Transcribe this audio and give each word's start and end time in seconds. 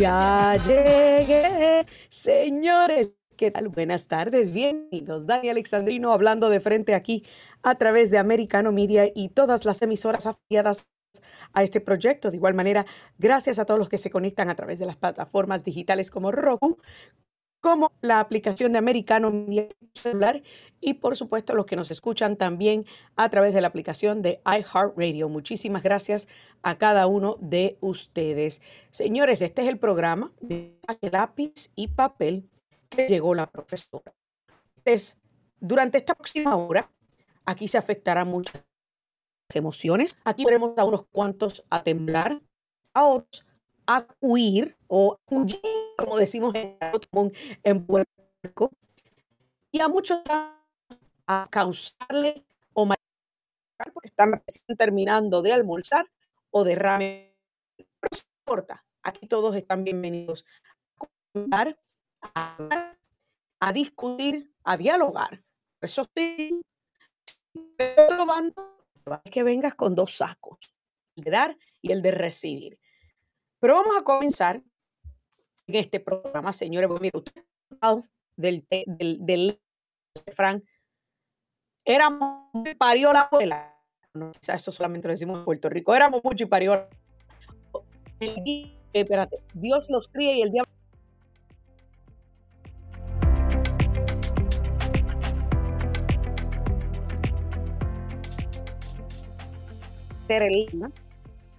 Ya 0.00 0.56
llegué. 0.66 1.86
Señores, 2.08 3.12
¿qué 3.36 3.50
tal? 3.50 3.68
Buenas 3.68 4.06
tardes, 4.06 4.50
bienvenidos. 4.50 5.26
Dani 5.26 5.50
Alexandrino 5.50 6.14
hablando 6.14 6.48
de 6.48 6.58
frente 6.58 6.94
aquí 6.94 7.22
a 7.62 7.74
través 7.74 8.10
de 8.10 8.16
Americano 8.16 8.72
Media 8.72 9.10
y 9.14 9.28
todas 9.28 9.66
las 9.66 9.82
emisoras 9.82 10.24
afiliadas 10.24 10.88
a 11.52 11.62
este 11.62 11.82
proyecto. 11.82 12.30
De 12.30 12.38
igual 12.38 12.54
manera, 12.54 12.86
gracias 13.18 13.58
a 13.58 13.66
todos 13.66 13.78
los 13.78 13.90
que 13.90 13.98
se 13.98 14.08
conectan 14.10 14.48
a 14.48 14.54
través 14.54 14.78
de 14.78 14.86
las 14.86 14.96
plataformas 14.96 15.64
digitales 15.64 16.10
como 16.10 16.32
Roku, 16.32 16.78
como 17.60 17.92
la 18.00 18.20
aplicación 18.20 18.72
de 18.72 18.78
Americano 18.78 19.30
Media 19.30 19.68
celular 19.92 20.42
y 20.80 20.94
por 20.94 21.16
supuesto 21.16 21.54
los 21.54 21.66
que 21.66 21.76
nos 21.76 21.90
escuchan 21.90 22.36
también 22.36 22.86
a 23.16 23.28
través 23.28 23.54
de 23.54 23.60
la 23.60 23.68
aplicación 23.68 24.22
de 24.22 24.40
iHeartRadio. 24.44 25.28
Muchísimas 25.28 25.82
gracias 25.82 26.28
a 26.62 26.78
cada 26.78 27.06
uno 27.06 27.36
de 27.40 27.76
ustedes. 27.80 28.60
Señores, 28.90 29.42
este 29.42 29.62
es 29.62 29.68
el 29.68 29.78
programa 29.78 30.32
de 30.40 30.78
lápiz 31.10 31.70
y 31.74 31.88
papel 31.88 32.48
que 32.88 33.06
llegó 33.06 33.34
la 33.34 33.50
profesora. 33.50 34.14
Entonces, 34.76 35.18
durante 35.60 35.98
esta 35.98 36.14
próxima 36.14 36.56
hora, 36.56 36.90
aquí 37.44 37.68
se 37.68 37.78
afectarán 37.78 38.28
muchas 38.28 38.62
emociones. 39.52 40.16
Aquí 40.24 40.44
veremos 40.44 40.76
a 40.78 40.84
unos 40.84 41.06
cuantos 41.06 41.64
a 41.68 41.82
temblar, 41.82 42.40
a 42.94 43.04
otros 43.04 43.44
a 43.90 44.06
huir 44.20 44.76
o 44.86 45.18
huir, 45.28 45.60
como 45.98 46.16
decimos 46.16 46.54
en, 46.54 46.76
en 47.64 47.86
Puerto 47.86 48.08
Rico, 48.40 48.70
y 49.72 49.80
a 49.80 49.88
muchos 49.88 50.20
causarle 51.50 52.44
o 52.72 52.86
matar 52.86 53.92
porque 53.92 54.08
están 54.08 54.42
terminando 54.76 55.42
de 55.42 55.52
almorzar 55.52 56.10
o 56.50 56.64
de 56.64 56.74
ramen. 56.74 57.34
No 57.78 58.08
importa, 58.40 58.84
aquí 59.02 59.26
todos 59.26 59.54
están 59.54 59.84
bienvenidos 59.84 60.44
a 61.34 61.76
a, 62.34 62.56
hablar, 62.56 62.98
a 63.60 63.72
discutir, 63.72 64.52
a 64.64 64.76
dialogar. 64.76 65.42
Eso 65.80 66.06
sí, 66.14 66.60
es 69.24 69.30
que 69.30 69.42
vengas 69.42 69.74
con 69.74 69.94
dos 69.94 70.16
sacos, 70.16 70.58
el 71.16 71.24
de 71.24 71.30
dar 71.30 71.58
y 71.80 71.92
el 71.92 72.02
de 72.02 72.10
recibir. 72.10 72.78
Pero 73.60 73.74
vamos 73.76 73.96
a 73.96 74.04
comenzar 74.04 74.62
en 75.66 75.74
este 75.74 76.00
programa, 76.00 76.52
señores. 76.52 76.88
Porque 76.88 77.02
mire, 77.02 77.18
usted 77.18 77.44
del, 78.36 78.66
te- 78.66 78.84
del, 78.86 79.18
del 79.24 79.60
Fran, 80.34 80.62
éramos 81.84 82.46
parió 82.78 83.12
la 83.12 83.22
abuela. 83.22 83.74
No, 84.14 84.32
eso 84.40 84.70
solamente 84.70 85.08
lo 85.08 85.12
decimos 85.12 85.38
en 85.38 85.44
Puerto 85.44 85.68
Rico. 85.68 85.94
Éramos 85.94 86.20
mucho 86.24 86.44
y 86.44 86.46
parió. 86.46 86.74
la- 86.74 86.88
eh, 88.20 88.76
espérate, 88.92 89.38
Dios 89.54 89.88
los 89.88 90.08
cría 90.08 90.34
y 90.34 90.42
el 90.42 90.50
diablo. 90.50 90.70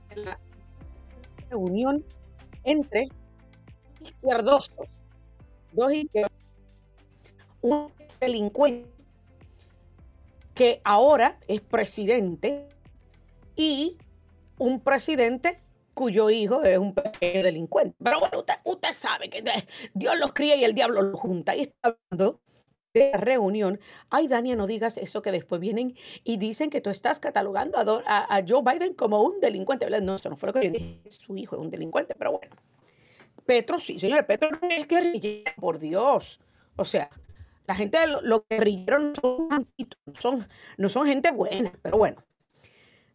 de 0.10 0.16
la 0.16 0.38
reunión 1.50 2.04
entre 2.64 3.10
izquierdosos, 4.02 4.88
dos 5.74 5.94
izquierdosos, 5.94 6.38
un 7.62 7.92
delincuente 8.20 8.90
que 10.54 10.82
ahora 10.84 11.40
es 11.48 11.62
presidente 11.62 12.68
y 13.56 13.98
un 14.58 14.80
presidente 14.80 15.60
cuyo 15.94 16.30
hijo 16.30 16.64
es 16.64 16.78
un 16.78 16.94
pequeño 16.94 17.44
delincuente. 17.44 17.96
Pero 18.04 18.20
bueno, 18.20 18.40
usted, 18.40 18.56
usted 18.64 18.92
sabe 18.92 19.30
que 19.30 19.44
Dios 19.94 20.18
los 20.18 20.34
cría 20.34 20.56
y 20.56 20.64
el 20.64 20.74
diablo 20.74 21.02
los 21.02 21.20
junta. 21.20 21.56
Y 21.56 21.62
está 21.62 21.98
hablando 22.10 22.42
de 22.94 23.12
la 23.12 23.18
reunión. 23.18 23.80
Ay, 24.10 24.28
Dania, 24.28 24.56
no 24.56 24.68
digas 24.68 24.98
eso 24.98 25.22
que 25.22 25.32
después 25.32 25.62
vienen 25.62 25.96
y 26.24 26.38
dicen 26.38 26.70
que 26.70 26.82
tú 26.82 26.90
estás 26.90 27.20
catalogando 27.20 27.78
a, 28.06 28.44
Joe 28.48 28.62
Biden 28.64 28.94
como 28.94 29.22
un 29.22 29.40
delincuente. 29.40 29.90
No, 30.02 30.16
eso 30.16 30.30
no 30.30 30.38
fue 30.38 30.48
lo 30.48 30.54
que 30.54 30.66
yo 30.66 30.72
dije. 30.72 31.02
Su 31.10 31.38
hijo 31.38 31.56
es 31.56 31.62
un 31.62 31.70
delincuente, 31.70 32.16
pero 32.18 32.32
bueno. 32.32 32.56
Petro 33.46 33.80
sí, 33.80 34.00
señores. 34.00 34.26
Petro 34.26 34.50
no 34.52 34.68
es 34.70 34.88
guerrillero, 34.88 35.52
por 35.60 35.80
Dios. 35.80 36.40
O 36.76 36.86
sea, 36.86 37.10
la 37.68 37.76
gente, 37.76 38.00
de 38.00 38.08
lo- 38.08 38.22
los 38.22 38.42
guerrilleros 38.50 39.02
no 39.02 39.14
son, 39.16 39.68
no 40.06 40.16
son, 40.20 40.48
no 40.78 40.90
son 40.90 41.08
gente 41.08 41.32
buena, 41.32 41.72
pero 41.82 41.98
bueno. 41.98 42.24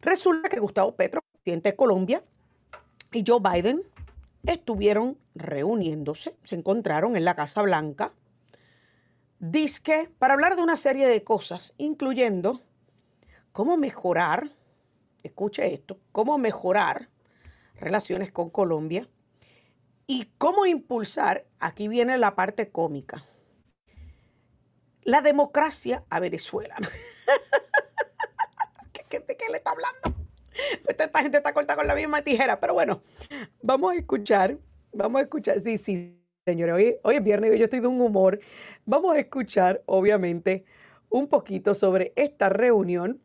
Resulta 0.01 0.49
que 0.49 0.59
Gustavo 0.59 0.95
Petro, 0.95 1.21
presidente 1.33 1.71
de 1.71 1.75
Colombia, 1.75 2.23
y 3.11 3.23
Joe 3.25 3.39
Biden 3.39 3.81
estuvieron 4.45 5.17
reuniéndose, 5.35 6.35
se 6.43 6.55
encontraron 6.55 7.15
en 7.17 7.25
la 7.25 7.35
Casa 7.35 7.61
Blanca, 7.61 8.13
disque 9.39 10.09
para 10.19 10.33
hablar 10.33 10.55
de 10.55 10.61
una 10.61 10.77
serie 10.77 11.07
de 11.07 11.23
cosas, 11.23 11.73
incluyendo 11.77 12.61
cómo 13.51 13.77
mejorar, 13.77 14.51
escuche 15.23 15.73
esto, 15.73 15.99
cómo 16.11 16.37
mejorar 16.37 17.09
relaciones 17.75 18.31
con 18.31 18.49
Colombia 18.49 19.07
y 20.05 20.25
cómo 20.37 20.65
impulsar, 20.65 21.45
aquí 21.59 21.87
viene 21.87 22.17
la 22.17 22.35
parte 22.35 22.69
cómica, 22.71 23.25
la 25.07 25.21
democracia 25.21 26.03
a 26.09 26.19
Venezuela. 26.19 26.75
¿Qué, 28.91 29.05
qué- 29.09 29.21
de 29.21 29.37
qué 29.37 29.45
le 29.49 29.57
está 29.57 29.71
hablando? 29.71 30.13
Esta, 30.85 31.21
gente 31.21 31.37
está 31.37 31.53
corta 31.53 31.77
con 31.77 31.87
la 31.87 31.95
misma 31.95 32.21
tijera, 32.23 32.59
pero 32.59 32.73
bueno, 32.73 33.01
vamos 33.61 33.93
a 33.93 33.95
escuchar, 33.95 34.57
vamos 34.91 35.19
a 35.19 35.21
escuchar, 35.23 35.61
sí, 35.61 35.77
sí, 35.77 36.19
señores, 36.45 36.75
hoy, 36.75 36.97
hoy 37.03 37.15
es 37.15 37.23
viernes 37.23 37.55
y 37.55 37.57
yo 37.57 37.63
estoy 37.65 37.79
de 37.79 37.87
un 37.87 38.01
humor. 38.01 38.39
Vamos 38.85 39.15
a 39.15 39.19
escuchar, 39.19 39.81
obviamente, 39.85 40.65
un 41.09 41.29
poquito 41.29 41.73
sobre 41.73 42.11
esta 42.17 42.49
reunión 42.49 43.21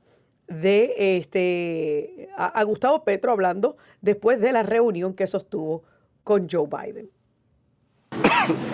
de 0.47 0.94
este 1.16 2.28
a 2.37 2.62
Gustavo 2.62 3.03
Petro 3.03 3.32
hablando 3.32 3.76
después 4.00 4.41
de 4.41 4.53
la 4.53 4.62
reunión 4.62 5.15
que 5.15 5.26
sostuvo 5.26 5.82
con 6.22 6.48
Joe 6.48 6.69
Biden. 6.69 7.10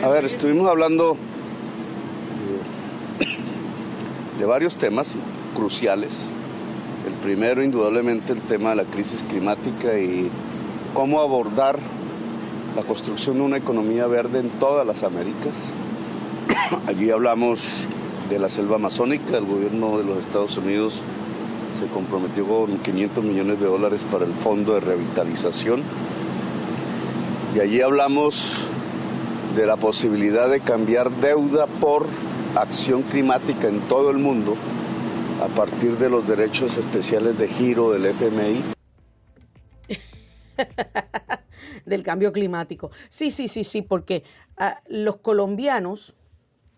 A 0.03 0.09
ver, 0.09 0.27
estuvimos 0.27 0.69
hablando 0.69 1.15
eh, 1.15 2.59
de 4.39 4.47
varios 4.47 4.77
temas 4.77 5.15
cruciales. 5.55 6.31
El 7.07 7.15
primero, 7.15 7.63
indudablemente, 7.63 8.33
el 8.33 8.41
tema 8.41 8.71
de 8.71 8.77
la 8.77 8.85
crisis 8.85 9.25
climática 9.29 9.99
y 9.99 10.31
cómo 10.95 11.21
abordar 11.21 11.79
la 12.77 12.83
construcción 12.83 13.37
de 13.39 13.43
una 13.43 13.57
economía 13.57 14.07
verde 14.07 14.41
en 14.41 14.51
todas 14.51 14.87
las 14.87 15.03
Américas. 15.03 15.65
Allí 16.87 17.11
hablamos 17.11 17.61
de 18.31 18.39
la 18.39 18.49
selva 18.49 18.77
amazónica, 18.77 19.39
el 19.39 19.47
gobierno 19.47 19.99
de 19.99 20.05
los 20.05 20.19
Estados 20.19 20.57
Unidos 20.59 21.03
se 21.79 21.87
comprometió 21.87 22.47
con 22.47 22.79
500 22.79 23.25
millones 23.25 23.61
de 23.61 23.67
dólares 23.67 24.05
para 24.11 24.25
el 24.25 24.33
fondo 24.35 24.75
de 24.75 24.81
revitalización. 24.81 25.83
Y 27.55 27.61
allí 27.61 27.81
hablamos 27.81 28.67
de 29.57 29.67
la 29.67 29.77
posibilidad 29.77 30.51
de 30.51 30.61
cambiar 30.61 31.11
deuda 31.11 31.67
por 31.67 32.07
acción 32.61 33.03
climática 33.03 33.69
en 33.69 33.81
todo 33.89 34.11
el 34.11 34.19
mundo 34.19 34.55
a 35.41 35.47
partir 35.49 35.97
de 35.99 36.11
los 36.11 36.27
derechos 36.27 36.77
especiales 36.77 37.39
de 37.39 37.49
giro 37.49 37.93
del 37.93 38.07
FMI. 38.07 38.65
del 41.87 42.03
cambio 42.03 42.33
climático. 42.33 42.91
Sí, 43.09 43.31
sí, 43.31 43.49
sí, 43.49 43.63
sí, 43.65 43.83
porque 43.83 44.25
ah, 44.57 44.81
los 44.89 45.17
colombianos 45.19 46.17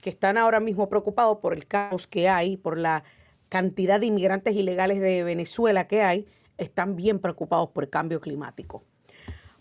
que 0.01 0.11
están 0.11 0.39
ahora 0.39 0.61
mismo 0.61 0.89
preocupados 0.89 1.39
por 1.39 1.55
el 1.55 1.67
caos 1.67 2.07
que 2.07 2.29
hay, 2.29 2.57
por 2.57 2.79
la 2.79 3.05
cantidad 3.49 4.01
de 4.01 4.07
inmigrantes 4.07 4.55
ilegales 4.55 5.01
de 5.01 5.23
Venezuela 5.25 5.87
que 5.87 6.03
hay, 6.03 6.27
están 6.59 6.97
bien 6.97 7.19
preocupados 7.19 7.71
por 7.71 7.85
el 7.85 7.91
cambio 7.91 8.21
climático. 8.21 8.85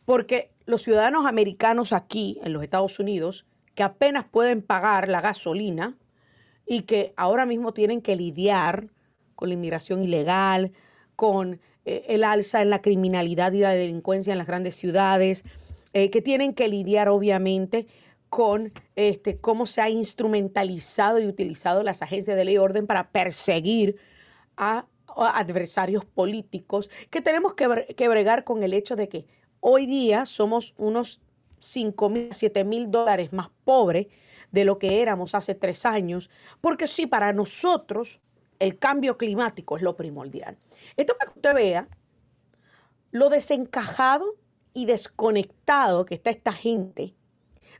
Porque 0.06 0.52
los 0.66 0.82
ciudadanos 0.82 1.26
americanos 1.26 1.94
aquí, 1.94 2.40
en 2.44 2.54
los 2.54 2.64
Estados 2.64 3.00
Unidos, 3.00 3.46
que 3.76 3.84
apenas 3.84 4.26
pueden 4.26 4.62
pagar 4.62 5.08
la 5.08 5.22
gasolina, 5.22 5.98
y 6.70 6.84
que 6.84 7.14
ahora 7.18 7.48
mismo 7.48 7.74
tienen 7.74 8.00
que 8.00 8.16
lidiar 8.16 8.90
con 9.36 9.50
la 9.50 9.56
inmigración 9.56 10.04
ilegal, 10.04 10.72
con 11.16 11.60
eh, 11.84 12.06
el 12.10 12.24
alza 12.24 12.62
en 12.62 12.70
la 12.70 12.82
criminalidad 12.82 13.52
y 13.54 13.60
la 13.60 13.72
delincuencia 13.72 14.32
en 14.32 14.38
las 14.38 14.46
grandes 14.46 14.76
ciudades, 14.76 15.44
eh, 15.94 16.12
que 16.12 16.22
tienen 16.22 16.54
que 16.54 16.68
lidiar 16.68 17.10
obviamente 17.10 17.88
con 18.30 18.72
este, 18.96 19.36
cómo 19.36 19.66
se 19.66 19.82
ha 19.82 19.90
instrumentalizado 19.90 21.20
y 21.20 21.26
utilizado 21.26 21.82
las 21.82 22.04
agencias 22.04 22.38
de 22.38 22.46
ley 22.46 22.54
y 22.54 22.58
orden 22.60 22.86
para 22.86 23.10
perseguir 23.10 23.98
a, 24.56 24.86
adversarios 25.08 26.06
políticos, 26.06 26.92
que 27.10 27.22
tenemos 27.22 27.56
que, 27.56 27.96
que 27.98 28.08
bregar 28.08 28.44
con 28.44 28.62
el 28.62 28.76
hecho 28.76 28.96
de 28.96 29.10
que 29.10 29.26
hoy 29.60 29.88
día 29.88 30.28
somos 30.28 30.76
unos 30.78 31.20
5 31.60 32.10
mil, 32.10 32.30
7 32.32 32.64
mil 32.64 32.92
dólares 32.92 33.34
más 33.34 33.50
pobres 33.64 34.08
de 34.52 34.66
lo 34.66 34.80
que 34.80 35.02
éramos 35.02 35.36
hace 35.36 35.56
tres 35.56 35.86
años, 35.86 36.30
porque 36.62 36.88
sí, 36.88 37.08
para 37.08 37.34
nosotros 37.34 38.22
el 38.60 38.78
cambio 38.78 39.18
climático 39.18 39.78
es 39.78 39.84
lo 39.84 39.96
primordial. 39.96 40.58
Esto 40.98 41.16
para 41.18 41.32
que 41.32 41.40
usted 41.40 41.54
vea 41.54 41.88
lo 43.12 43.30
desencajado 43.30 44.36
y 44.74 44.86
desconectado 44.86 46.06
que 46.06 46.16
está 46.16 46.30
esta 46.30 46.52
gente 46.52 47.16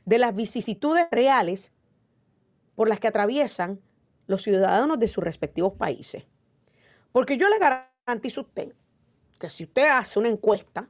de 0.04 0.18
las 0.18 0.34
vicisitudes 0.34 1.06
reales 1.10 1.72
por 2.74 2.88
las 2.88 2.98
que 2.98 3.08
atraviesan 3.08 3.80
los 4.26 4.42
ciudadanos 4.42 4.98
de 4.98 5.08
sus 5.08 5.22
respectivos 5.22 5.74
países. 5.74 6.24
Porque 7.12 7.36
yo 7.36 7.48
le 7.48 7.58
garantizo 7.58 8.40
a 8.40 8.44
usted 8.44 8.74
que 9.38 9.48
si 9.48 9.64
usted 9.64 9.88
hace 9.88 10.18
una 10.18 10.28
encuesta 10.28 10.88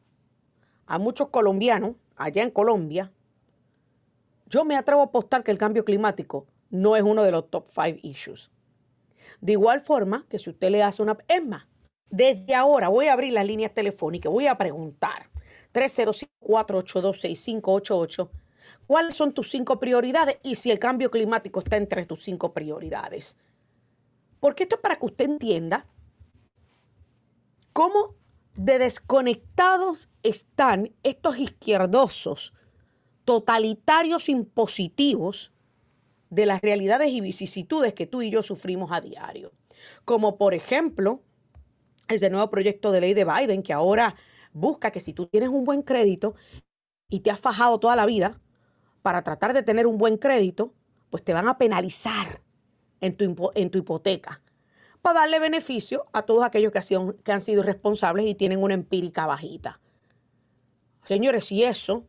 a 0.86 0.98
muchos 0.98 1.28
colombianos 1.28 1.94
allá 2.20 2.42
en 2.42 2.50
Colombia, 2.50 3.12
yo 4.46 4.64
me 4.64 4.76
atrevo 4.76 5.00
a 5.00 5.06
apostar 5.06 5.42
que 5.42 5.50
el 5.50 5.58
cambio 5.58 5.84
climático 5.84 6.46
no 6.68 6.94
es 6.96 7.02
uno 7.02 7.22
de 7.22 7.32
los 7.32 7.50
top 7.50 7.66
five 7.68 7.98
issues. 8.02 8.50
De 9.40 9.52
igual 9.52 9.80
forma 9.80 10.26
que 10.28 10.38
si 10.38 10.50
usted 10.50 10.68
le 10.70 10.82
hace 10.82 11.02
una... 11.02 11.16
Es 11.28 11.42
más, 11.44 11.66
desde 12.10 12.54
ahora 12.54 12.88
voy 12.88 13.06
a 13.06 13.14
abrir 13.14 13.32
las 13.32 13.46
líneas 13.46 13.72
telefónicas, 13.72 14.30
voy 14.30 14.46
a 14.46 14.58
preguntar 14.58 15.30
305-482-6588 15.72 18.28
cuáles 18.86 19.16
son 19.16 19.32
tus 19.32 19.50
cinco 19.50 19.80
prioridades 19.80 20.36
y 20.42 20.56
si 20.56 20.70
el 20.70 20.78
cambio 20.78 21.10
climático 21.10 21.60
está 21.60 21.76
entre 21.76 22.04
tus 22.04 22.22
cinco 22.22 22.52
prioridades. 22.52 23.38
Porque 24.40 24.64
esto 24.64 24.76
es 24.76 24.82
para 24.82 24.96
que 24.96 25.06
usted 25.06 25.24
entienda 25.24 25.86
cómo 27.72 28.19
de 28.64 28.78
desconectados 28.78 30.10
están 30.22 30.92
estos 31.02 31.38
izquierdosos, 31.38 32.52
totalitarios 33.24 34.28
impositivos 34.28 35.54
de 36.28 36.44
las 36.44 36.60
realidades 36.60 37.10
y 37.10 37.22
vicisitudes 37.22 37.94
que 37.94 38.06
tú 38.06 38.20
y 38.20 38.30
yo 38.30 38.42
sufrimos 38.42 38.92
a 38.92 39.00
diario. 39.00 39.52
Como 40.04 40.36
por 40.36 40.52
ejemplo, 40.52 41.22
ese 42.06 42.28
nuevo 42.28 42.50
proyecto 42.50 42.92
de 42.92 43.00
ley 43.00 43.14
de 43.14 43.24
Biden 43.24 43.62
que 43.62 43.72
ahora 43.72 44.14
busca 44.52 44.90
que 44.90 45.00
si 45.00 45.14
tú 45.14 45.26
tienes 45.26 45.48
un 45.48 45.64
buen 45.64 45.80
crédito 45.80 46.34
y 47.08 47.20
te 47.20 47.30
has 47.30 47.40
fajado 47.40 47.80
toda 47.80 47.96
la 47.96 48.04
vida 48.04 48.42
para 49.00 49.22
tratar 49.22 49.54
de 49.54 49.62
tener 49.62 49.86
un 49.86 49.96
buen 49.96 50.18
crédito, 50.18 50.74
pues 51.08 51.24
te 51.24 51.32
van 51.32 51.48
a 51.48 51.56
penalizar 51.56 52.42
en 53.00 53.16
tu, 53.16 53.50
en 53.54 53.70
tu 53.70 53.78
hipoteca 53.78 54.42
para 55.02 55.20
darle 55.20 55.38
beneficio 55.38 56.06
a 56.12 56.22
todos 56.22 56.44
aquellos 56.44 56.72
que, 56.72 56.78
han 56.78 56.84
sido- 56.84 57.16
que 57.22 57.32
han 57.32 57.40
sido 57.40 57.62
responsables 57.62 58.26
y 58.26 58.34
tienen 58.34 58.62
una 58.62 58.74
empírica 58.74 59.26
bajita. 59.26 59.80
Señores, 61.04 61.46
si 61.46 61.64
eso 61.64 62.06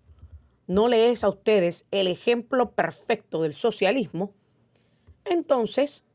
no 0.68 0.88
le 0.88 1.12
es 1.12 1.24
a 1.24 1.30
ustedes 1.30 1.86
el 1.92 2.08
ejemplo 2.08 2.72
perfecto 2.72 3.42
del 3.42 3.54
socialismo, 3.54 4.34
entonces 5.26 6.06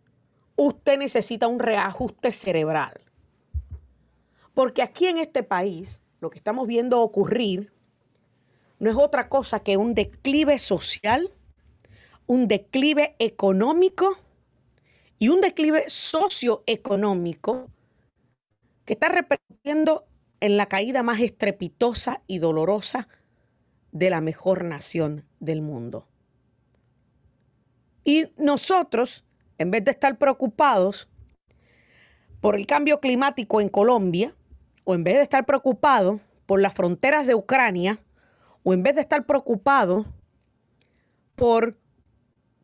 usted 0.57 0.99
necesita 0.99 1.49
un 1.49 1.59
reajuste 1.59 2.33
cerebral. 2.33 3.01
Porque 4.55 4.83
aquí 4.83 5.07
en 5.07 5.19
este 5.19 5.43
país 5.43 6.01
lo 6.21 6.31
que 6.31 6.39
estamos 6.39 6.67
viendo 6.67 7.01
ocurrir 7.01 7.73
no 8.79 8.91
es 8.91 8.97
otra 8.97 9.29
cosa 9.29 9.61
que 9.61 9.77
un 9.77 9.95
declive 9.95 10.59
social, 10.59 11.33
un 12.27 12.49
declive 12.49 13.17
económico 13.19 14.19
y 15.19 15.29
un 15.29 15.41
declive 15.41 15.85
socioeconómico 15.89 17.71
que 18.85 18.93
está 18.93 19.09
repercutiendo 19.09 20.07
en 20.41 20.57
la 20.57 20.67
caída 20.67 21.03
más 21.03 21.21
estrepitosa 21.21 22.23
y 22.27 22.39
dolorosa 22.39 23.09
de 23.93 24.11
la 24.11 24.21
mejor 24.21 24.65
nación 24.65 25.25
del 25.41 25.63
mundo. 25.63 26.07
Y 28.05 28.27
nosotros, 28.37 29.25
en 29.59 29.71
vez 29.71 29.85
de 29.85 29.91
estar 29.91 30.19
preocupados 30.19 31.09
por 32.41 32.55
el 32.55 32.67
cambio 32.67 33.01
climático 33.01 33.61
en 33.61 33.69
Colombia, 33.69 34.35
o 34.85 34.95
en 34.95 35.03
vez 35.03 35.17
de 35.17 35.23
estar 35.23 35.45
preocupados 35.47 36.21
por 36.45 36.61
las 36.61 36.75
fronteras 36.75 37.27
de 37.27 37.35
Ucrania, 37.35 37.99
o 38.63 38.73
en 38.73 38.83
vez 38.83 38.95
de 38.95 39.01
estar 39.01 39.27
preocupados 39.27 40.07
por 41.35 41.77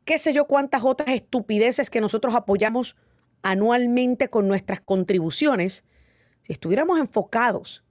qué 0.04 0.19
sé 0.19 0.32
yo 0.32 0.46
cuántas 0.46 0.82
otras 0.84 1.10
estupideces 1.10 1.90
que 1.90 2.00
nosotros 2.00 2.34
apoyamos 2.34 2.96
anualmente 3.43 4.28
con 4.28 4.49
nuestras 4.49 4.81
contribuciones, 4.81 5.84
si 6.43 6.52
estuviéramos 6.52 6.99
enfocados 6.99 7.84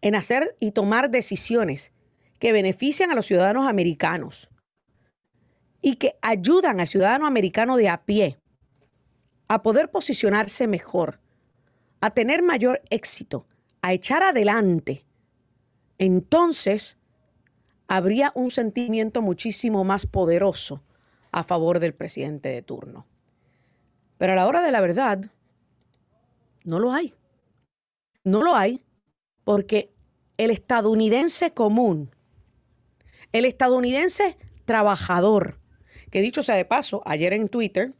en 0.00 0.14
hacer 0.14 0.56
y 0.60 0.72
tomar 0.72 1.10
decisiones 1.10 1.92
que 2.38 2.52
benefician 2.52 3.10
a 3.10 3.14
los 3.14 3.26
ciudadanos 3.26 3.66
americanos 3.66 4.50
y 5.80 5.96
que 5.96 6.16
ayudan 6.22 6.80
al 6.80 6.86
ciudadano 6.86 7.26
americano 7.26 7.76
de 7.76 7.88
a 7.88 8.04
pie 8.04 8.38
a 9.48 9.62
poder 9.62 9.90
posicionarse 9.90 10.66
mejor, 10.66 11.20
a 12.00 12.10
tener 12.10 12.42
mayor 12.42 12.82
éxito, 12.90 13.46
a 13.80 13.92
echar 13.92 14.22
adelante, 14.22 15.06
entonces 15.96 16.97
habría 17.88 18.32
un 18.34 18.50
sentimiento 18.50 19.22
muchísimo 19.22 19.82
más 19.82 20.06
poderoso 20.06 20.84
a 21.32 21.42
favor 21.42 21.80
del 21.80 21.94
presidente 21.94 22.50
de 22.50 22.62
turno. 22.62 23.06
Pero 24.18 24.34
a 24.34 24.36
la 24.36 24.46
hora 24.46 24.62
de 24.62 24.70
la 24.70 24.80
verdad, 24.80 25.24
no 26.64 26.78
lo 26.78 26.92
hay. 26.92 27.14
No 28.24 28.42
lo 28.42 28.54
hay 28.54 28.84
porque 29.44 29.90
el 30.36 30.50
estadounidense 30.50 31.52
común, 31.52 32.14
el 33.32 33.46
estadounidense 33.46 34.36
trabajador, 34.66 35.58
que 36.10 36.20
dicho 36.20 36.42
sea 36.42 36.56
de 36.56 36.66
paso, 36.66 37.02
ayer 37.06 37.32
en 37.32 37.48
Twitter, 37.48 37.94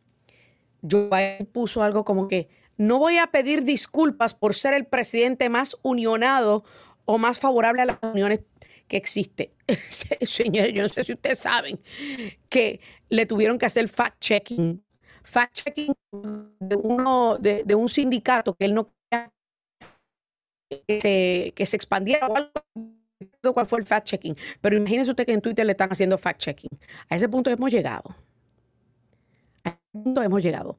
Joe 0.89 1.09
Biden 1.09 1.47
puso 1.47 1.83
algo 1.83 2.05
como 2.05 2.29
que 2.29 2.49
no 2.77 2.99
voy 2.99 3.19
a 3.19 3.29
pedir 3.29 3.65
disculpas 3.65 4.35
por 4.35 4.55
ser 4.55 4.75
el 4.75 4.87
presidente 4.87 5.49
más 5.49 5.77
unionado 5.83 6.65
o 7.07 7.19
más 7.19 7.41
favorable 7.41 7.83
a 7.83 7.87
las 7.87 7.99
uniones 8.03 8.41
que 8.89 8.97
existe. 8.97 9.55
Señores, 10.23 10.73
yo 10.75 10.83
no 10.83 10.89
sé 10.89 11.05
si 11.05 11.13
ustedes 11.13 11.39
saben 11.39 11.79
que 12.49 12.81
le 13.09 13.27
tuvieron 13.27 13.59
que 13.59 13.67
hacer 13.67 13.89
fact-checking. 13.89 14.83
Fact-checking 15.23 15.95
de, 16.59 16.77
uno, 16.77 17.39
de, 17.39 17.75
un 17.75 17.89
sindicato 17.89 18.55
que 18.55 18.65
él 18.65 18.75
no 18.75 18.91
quería 19.11 19.33
que 20.71 21.01
se, 21.01 21.53
que 21.55 21.67
se 21.67 21.77
expandiera 21.77 22.27
o 22.27 22.37
algo. 22.37 22.51
No 23.43 23.53
cuál 23.53 23.67
fue 23.67 23.79
el 23.79 23.85
fact-checking. 23.85 24.37
Pero 24.61 24.77
imagínense 24.77 25.11
usted 25.11 25.27
que 25.27 25.35
en 25.35 25.43
Twitter 25.43 25.67
le 25.67 25.73
están 25.73 25.91
haciendo 25.91 26.19
fact-checking. 26.19 26.79
A 27.09 27.17
ese 27.17 27.29
punto 27.29 27.51
hemos 27.51 27.71
llegado. 27.71 28.17
A 29.65 29.71
ese 29.71 29.79
punto 29.93 30.23
hemos 30.23 30.43
llegado. 30.43 30.79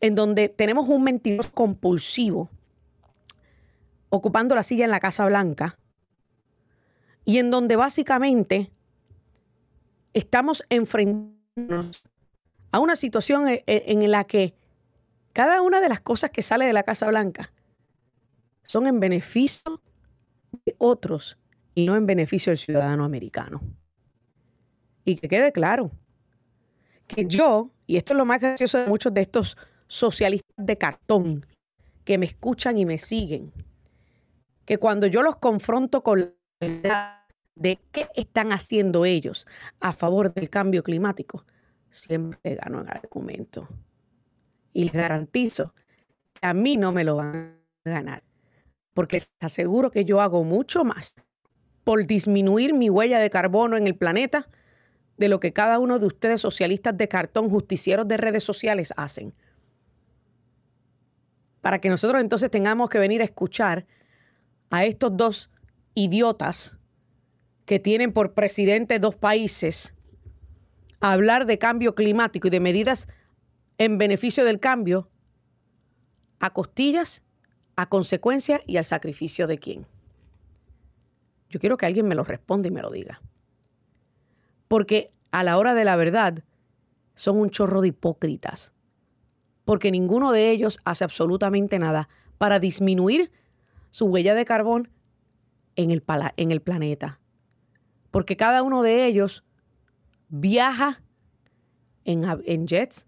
En 0.00 0.14
donde 0.14 0.50
tenemos 0.50 0.86
un 0.88 1.02
mentiroso 1.02 1.50
compulsivo 1.52 2.50
ocupando 4.10 4.54
la 4.54 4.62
silla 4.62 4.84
en 4.84 4.90
la 4.90 5.00
Casa 5.00 5.24
Blanca 5.26 5.78
y 7.26 7.38
en 7.38 7.50
donde 7.50 7.76
básicamente 7.76 8.70
estamos 10.14 10.64
enfrentándonos 10.70 12.02
a 12.70 12.78
una 12.78 12.96
situación 12.96 13.48
e- 13.48 13.64
e- 13.66 13.84
en 13.88 14.10
la 14.10 14.24
que 14.24 14.54
cada 15.34 15.60
una 15.60 15.80
de 15.80 15.88
las 15.90 16.00
cosas 16.00 16.30
que 16.30 16.40
sale 16.40 16.64
de 16.64 16.72
la 16.72 16.84
Casa 16.84 17.08
Blanca 17.08 17.52
son 18.66 18.86
en 18.86 19.00
beneficio 19.00 19.82
de 20.64 20.74
otros 20.78 21.36
y 21.74 21.86
no 21.86 21.96
en 21.96 22.06
beneficio 22.06 22.50
del 22.50 22.58
ciudadano 22.58 23.04
americano. 23.04 23.60
Y 25.04 25.16
que 25.16 25.28
quede 25.28 25.52
claro 25.52 25.90
que 27.08 27.26
yo, 27.26 27.70
y 27.86 27.96
esto 27.96 28.12
es 28.12 28.18
lo 28.18 28.24
más 28.24 28.40
gracioso 28.40 28.78
de 28.78 28.86
muchos 28.86 29.12
de 29.12 29.20
estos 29.20 29.56
socialistas 29.88 30.54
de 30.56 30.78
cartón 30.78 31.44
que 32.04 32.18
me 32.18 32.26
escuchan 32.26 32.78
y 32.78 32.86
me 32.86 32.98
siguen, 32.98 33.52
que 34.64 34.78
cuando 34.78 35.06
yo 35.06 35.22
los 35.22 35.36
confronto 35.36 36.02
con 36.02 36.36
de 36.60 37.78
qué 37.92 38.08
están 38.14 38.52
haciendo 38.52 39.04
ellos 39.04 39.46
a 39.80 39.92
favor 39.92 40.32
del 40.32 40.48
cambio 40.50 40.82
climático, 40.82 41.44
siempre 41.90 42.56
gano 42.56 42.80
el 42.80 42.88
argumento. 42.88 43.68
Y 44.72 44.84
les 44.84 44.92
garantizo 44.92 45.74
que 46.34 46.46
a 46.46 46.54
mí 46.54 46.76
no 46.76 46.92
me 46.92 47.04
lo 47.04 47.16
van 47.16 47.58
a 47.84 47.90
ganar, 47.90 48.22
porque 48.94 49.16
les 49.16 49.32
aseguro 49.40 49.90
que 49.90 50.04
yo 50.04 50.20
hago 50.20 50.44
mucho 50.44 50.84
más 50.84 51.16
por 51.84 52.06
disminuir 52.06 52.74
mi 52.74 52.90
huella 52.90 53.18
de 53.18 53.30
carbono 53.30 53.76
en 53.76 53.86
el 53.86 53.96
planeta 53.96 54.48
de 55.16 55.28
lo 55.28 55.40
que 55.40 55.52
cada 55.52 55.78
uno 55.78 55.98
de 55.98 56.06
ustedes, 56.06 56.40
socialistas 56.40 56.96
de 56.96 57.08
cartón, 57.08 57.48
justicieros 57.48 58.06
de 58.06 58.16
redes 58.16 58.44
sociales, 58.44 58.92
hacen. 58.96 59.34
Para 61.62 61.80
que 61.80 61.88
nosotros 61.88 62.20
entonces 62.20 62.50
tengamos 62.50 62.90
que 62.90 62.98
venir 62.98 63.22
a 63.22 63.24
escuchar 63.24 63.86
a 64.70 64.84
estos 64.84 65.16
dos 65.16 65.50
idiotas 65.96 66.76
que 67.64 67.80
tienen 67.80 68.12
por 68.12 68.34
presidente 68.34 69.00
dos 69.00 69.16
países 69.16 69.94
hablar 71.00 71.46
de 71.46 71.58
cambio 71.58 71.94
climático 71.94 72.46
y 72.46 72.50
de 72.50 72.60
medidas 72.60 73.08
en 73.78 73.98
beneficio 73.98 74.44
del 74.44 74.60
cambio 74.60 75.08
a 76.38 76.52
costillas, 76.52 77.22
a 77.76 77.88
consecuencia 77.88 78.60
y 78.66 78.76
al 78.76 78.84
sacrificio 78.84 79.46
de 79.46 79.58
quién. 79.58 79.86
Yo 81.48 81.58
quiero 81.60 81.76
que 81.76 81.86
alguien 81.86 82.06
me 82.06 82.14
lo 82.14 82.24
responda 82.24 82.68
y 82.68 82.70
me 82.70 82.82
lo 82.82 82.90
diga. 82.90 83.22
Porque 84.68 85.12
a 85.30 85.42
la 85.44 85.56
hora 85.56 85.74
de 85.74 85.84
la 85.84 85.96
verdad 85.96 86.44
son 87.14 87.38
un 87.38 87.50
chorro 87.50 87.80
de 87.80 87.88
hipócritas. 87.88 88.74
Porque 89.64 89.90
ninguno 89.90 90.32
de 90.32 90.50
ellos 90.50 90.78
hace 90.84 91.04
absolutamente 91.04 91.78
nada 91.78 92.08
para 92.36 92.58
disminuir 92.58 93.32
su 93.90 94.06
huella 94.06 94.34
de 94.34 94.44
carbón 94.44 94.90
en 95.76 95.90
el, 95.90 96.02
en 96.36 96.50
el 96.50 96.60
planeta. 96.60 97.20
Porque 98.10 98.36
cada 98.36 98.62
uno 98.62 98.82
de 98.82 99.06
ellos 99.06 99.44
viaja 100.28 101.02
en, 102.04 102.24
en 102.44 102.66
jets 102.66 103.06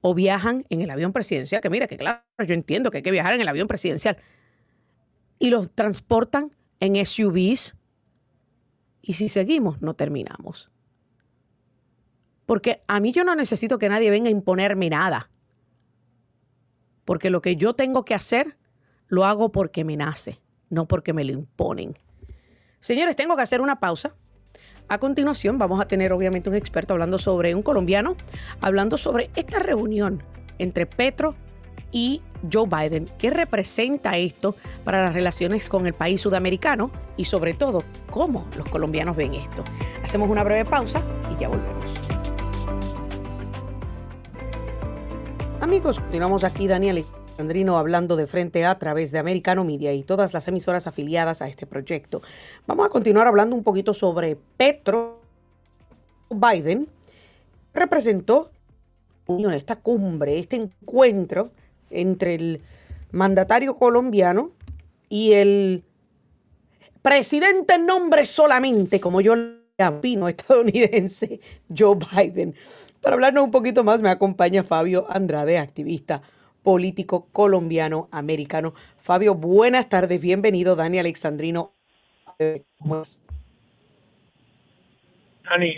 o 0.00 0.14
viajan 0.14 0.64
en 0.70 0.82
el 0.82 0.90
avión 0.90 1.12
presidencial, 1.12 1.60
que 1.60 1.70
mira 1.70 1.86
que 1.86 1.96
claro, 1.96 2.22
yo 2.46 2.54
entiendo 2.54 2.90
que 2.90 2.98
hay 2.98 3.02
que 3.02 3.10
viajar 3.10 3.34
en 3.34 3.40
el 3.40 3.48
avión 3.48 3.68
presidencial, 3.68 4.18
y 5.38 5.50
los 5.50 5.72
transportan 5.72 6.52
en 6.80 7.04
SUVs, 7.04 7.76
y 9.02 9.14
si 9.14 9.28
seguimos, 9.28 9.80
no 9.82 9.94
terminamos. 9.94 10.70
Porque 12.46 12.82
a 12.86 13.00
mí 13.00 13.12
yo 13.12 13.24
no 13.24 13.34
necesito 13.34 13.78
que 13.78 13.88
nadie 13.88 14.10
venga 14.10 14.28
a 14.28 14.32
imponerme 14.32 14.88
nada. 14.88 15.30
Porque 17.04 17.30
lo 17.30 17.42
que 17.42 17.56
yo 17.56 17.74
tengo 17.74 18.04
que 18.04 18.14
hacer, 18.14 18.56
lo 19.08 19.24
hago 19.24 19.52
porque 19.52 19.84
me 19.84 19.96
nace, 19.96 20.40
no 20.70 20.86
porque 20.88 21.12
me 21.12 21.24
lo 21.24 21.32
imponen. 21.32 21.96
Señores, 22.80 23.16
tengo 23.16 23.36
que 23.36 23.42
hacer 23.42 23.60
una 23.60 23.80
pausa. 23.80 24.14
A 24.88 24.98
continuación 24.98 25.58
vamos 25.58 25.80
a 25.80 25.86
tener 25.86 26.12
obviamente 26.12 26.48
un 26.48 26.54
experto 26.54 26.94
hablando 26.94 27.18
sobre 27.18 27.54
un 27.54 27.62
colombiano, 27.62 28.16
hablando 28.60 28.96
sobre 28.96 29.30
esta 29.34 29.58
reunión 29.58 30.22
entre 30.58 30.86
Petro 30.86 31.34
y 31.90 32.22
Joe 32.52 32.68
Biden. 32.68 33.06
¿Qué 33.18 33.30
representa 33.30 34.16
esto 34.16 34.54
para 34.84 35.02
las 35.02 35.14
relaciones 35.14 35.68
con 35.68 35.86
el 35.86 35.94
país 35.94 36.20
sudamericano? 36.20 36.90
Y 37.16 37.24
sobre 37.24 37.54
todo, 37.54 37.82
¿cómo 38.10 38.46
los 38.56 38.68
colombianos 38.68 39.16
ven 39.16 39.34
esto? 39.34 39.64
Hacemos 40.04 40.28
una 40.28 40.44
breve 40.44 40.64
pausa 40.64 41.02
y 41.32 41.40
ya 41.40 41.48
volvemos. 41.48 41.84
Amigos, 45.60 45.98
continuamos 45.98 46.44
aquí 46.44 46.68
Daniel 46.68 47.04
Andrino 47.38 47.78
hablando 47.78 48.16
de 48.16 48.26
frente 48.26 48.64
a, 48.64 48.78
través 48.78 49.12
de 49.12 49.18
Americano 49.18 49.64
Media 49.64 49.92
y 49.92 50.02
todas 50.02 50.32
las 50.32 50.48
emisoras 50.48 50.86
afiliadas 50.86 51.42
a 51.42 51.48
este 51.48 51.66
proyecto. 51.66 52.22
Vamos 52.66 52.86
a 52.86 52.88
continuar 52.88 53.26
hablando 53.26 53.54
un 53.54 53.62
poquito 53.62 53.94
sobre 53.94 54.36
Petro 54.56 55.20
Biden. 56.30 56.88
Representó 57.74 58.50
esta 59.52 59.76
cumbre, 59.76 60.38
este 60.38 60.56
encuentro 60.56 61.50
entre 61.90 62.34
el 62.36 62.62
mandatario 63.12 63.76
colombiano 63.76 64.52
y 65.08 65.32
el 65.32 65.84
presidente 67.02 67.74
en 67.74 67.86
nombre 67.86 68.24
solamente, 68.24 69.00
como 69.00 69.20
yo 69.20 69.34
llamo, 69.78 70.28
estadounidense, 70.28 71.40
Joe 71.76 71.96
Biden. 71.96 72.54
Para 73.02 73.14
hablarnos 73.14 73.44
un 73.44 73.50
poquito 73.50 73.84
más 73.84 74.00
me 74.00 74.08
acompaña 74.08 74.62
Fabio 74.62 75.06
Andrade, 75.08 75.58
activista 75.58 76.22
político 76.66 77.28
colombiano 77.30 78.08
americano. 78.10 78.74
Fabio, 78.96 79.36
buenas 79.36 79.88
tardes, 79.88 80.20
bienvenido, 80.20 80.74
Dani 80.74 80.98
Alexandrino. 80.98 81.74
Dani, 85.44 85.76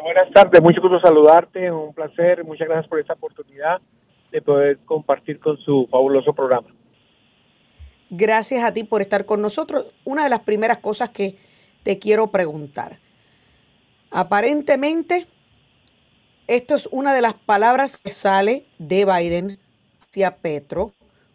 buenas 0.00 0.30
tardes, 0.32 0.62
mucho 0.62 0.80
gusto 0.80 1.00
saludarte, 1.00 1.72
un 1.72 1.92
placer, 1.92 2.44
muchas 2.44 2.68
gracias 2.68 2.88
por 2.88 3.00
esta 3.00 3.14
oportunidad 3.14 3.80
de 4.30 4.40
poder 4.40 4.78
compartir 4.84 5.40
con 5.40 5.58
su 5.58 5.88
fabuloso 5.90 6.32
programa. 6.32 6.68
Gracias 8.08 8.62
a 8.62 8.72
ti 8.72 8.84
por 8.84 9.02
estar 9.02 9.26
con 9.26 9.42
nosotros. 9.42 9.92
Una 10.04 10.22
de 10.22 10.30
las 10.30 10.42
primeras 10.42 10.78
cosas 10.78 11.08
que 11.08 11.36
te 11.82 11.98
quiero 11.98 12.30
preguntar. 12.30 13.00
Aparentemente, 14.12 15.26
esto 16.46 16.76
es 16.76 16.88
una 16.92 17.12
de 17.12 17.22
las 17.22 17.34
palabras 17.34 17.98
que 17.98 18.12
sale 18.12 18.66
de 18.78 19.04
Biden 19.04 19.58
Petro, 20.42 20.92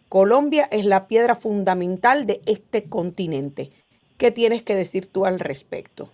Colombia 0.08 0.68
es 0.72 0.86
la 0.86 1.08
piedra 1.08 1.34
fundamental 1.34 2.28
de 2.28 2.42
este 2.46 2.88
continente. 2.88 3.72
¿Qué 4.18 4.30
tienes 4.30 4.64
que 4.64 4.76
decir 4.76 5.12
tú 5.12 5.26
al 5.26 5.40
respecto? 5.40 6.10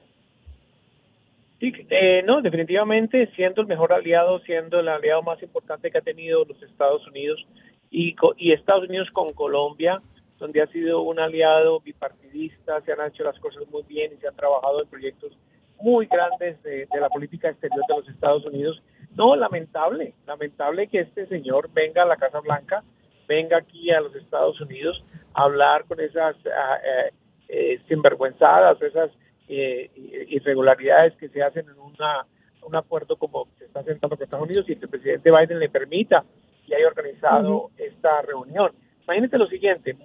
Sí, 1.60 1.74
eh, 1.90 2.24
no, 2.26 2.42
definitivamente 2.42 3.30
siendo 3.36 3.62
el 3.62 3.68
mejor 3.68 3.92
aliado, 3.92 4.40
siendo 4.40 4.80
el 4.80 4.88
aliado 4.88 5.22
más 5.24 5.42
importante 5.44 5.92
que 5.92 5.98
ha 5.98 6.02
tenido 6.02 6.46
los 6.46 6.62
Estados 6.64 7.06
Unidos 7.08 7.46
y, 7.92 8.16
y 8.38 8.54
Estados 8.54 8.88
Unidos 8.88 9.10
con 9.12 9.34
Colombia, 9.34 10.02
donde 10.40 10.62
ha 10.62 10.68
sido 10.68 11.02
un 11.02 11.20
aliado 11.20 11.82
bipartidista, 11.82 12.82
se 12.82 12.94
han 12.94 13.08
hecho 13.08 13.24
las 13.24 13.40
cosas 13.40 13.64
muy 13.72 13.84
bien 13.84 14.14
y 14.14 14.22
se 14.22 14.28
han 14.28 14.36
trabajado 14.36 14.82
en 14.82 14.90
proyectos 14.90 15.38
muy 15.82 16.06
grandes 16.06 16.62
de, 16.64 16.88
de 16.92 17.00
la 17.00 17.10
política 17.10 17.50
exterior 17.50 17.84
de 17.90 17.96
los 17.98 18.10
Estados 18.10 18.46
Unidos 18.46 18.82
no, 19.16 19.36
lamentable, 19.36 20.14
lamentable 20.26 20.88
que 20.88 21.02
este 21.02 21.28
señor 21.28 21.70
venga 21.74 22.04
a 22.04 22.06
la 22.06 22.18
Casa 22.18 22.40
Blanca, 22.40 22.84
venga 23.28 23.58
aquí 23.58 23.92
a 23.92 24.02
los 24.02 24.16
Estados 24.16 24.60
Unidos 24.60 25.04
a 25.34 25.44
hablar 25.44 25.86
con 25.86 26.00
esas 26.00 26.36
ah, 26.48 26.78
eh, 26.84 27.12
eh, 27.48 27.80
sinvergüenzadas, 27.88 28.82
esas 28.82 29.12
eh, 29.48 29.90
irregularidades 30.30 31.16
que 31.18 31.30
se 31.30 31.44
hacen 31.44 31.66
en 31.68 31.80
una, 31.80 32.26
un 32.64 32.76
acuerdo 32.76 33.16
como 33.18 33.48
se 33.58 33.66
está 33.66 33.84
sentando 33.84 34.16
con 34.16 34.24
Estados 34.24 34.46
Unidos 34.46 34.66
y 34.68 34.76
que 34.76 34.86
el 34.86 34.90
presidente 34.90 35.32
Biden 35.32 35.60
le 35.60 35.70
permita 35.70 36.24
y 36.66 36.74
haya 36.74 36.88
organizado 36.88 37.70
esta 37.78 38.22
reunión. 38.24 38.72
Imagínate 39.04 39.38
lo 39.38 39.48
siguiente, 39.48 39.98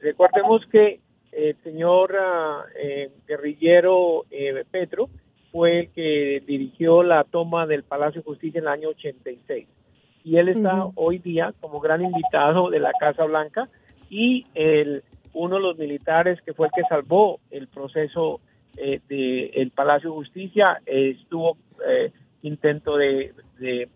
recordemos 0.00 0.66
que 0.66 1.00
el 1.32 1.56
señor 1.62 2.16
ah, 2.18 2.64
guerrillero 3.26 4.26
Petro 4.70 5.08
fue 5.52 5.80
el 5.80 5.88
que 5.90 6.42
dirigió 6.46 7.02
la 7.02 7.24
toma 7.24 7.66
del 7.66 7.82
Palacio 7.82 8.20
de 8.20 8.26
Justicia 8.26 8.58
en 8.58 8.64
el 8.64 8.72
año 8.72 8.88
86. 8.90 9.66
Y 10.24 10.36
él 10.36 10.48
está 10.48 10.86
hoy 10.94 11.18
día 11.18 11.54
como 11.60 11.80
gran 11.80 12.02
invitado 12.02 12.70
de 12.70 12.78
la 12.78 12.92
Casa 12.98 13.24
Blanca 13.24 13.68
y 14.10 14.46
el, 14.54 15.02
uno 15.32 15.56
de 15.56 15.62
los 15.62 15.78
militares 15.78 16.40
que 16.42 16.52
fue 16.52 16.66
el 16.66 16.72
que 16.72 16.88
salvó 16.88 17.40
el 17.50 17.68
proceso 17.68 18.40
eh, 18.76 19.00
del 19.08 19.70
Palacio 19.70 20.10
de 20.10 20.16
Justicia 20.16 20.80
estuvo 20.86 21.56
eh, 21.88 22.12
intento 22.42 22.96
de, 22.96 23.32
de, 23.58 23.88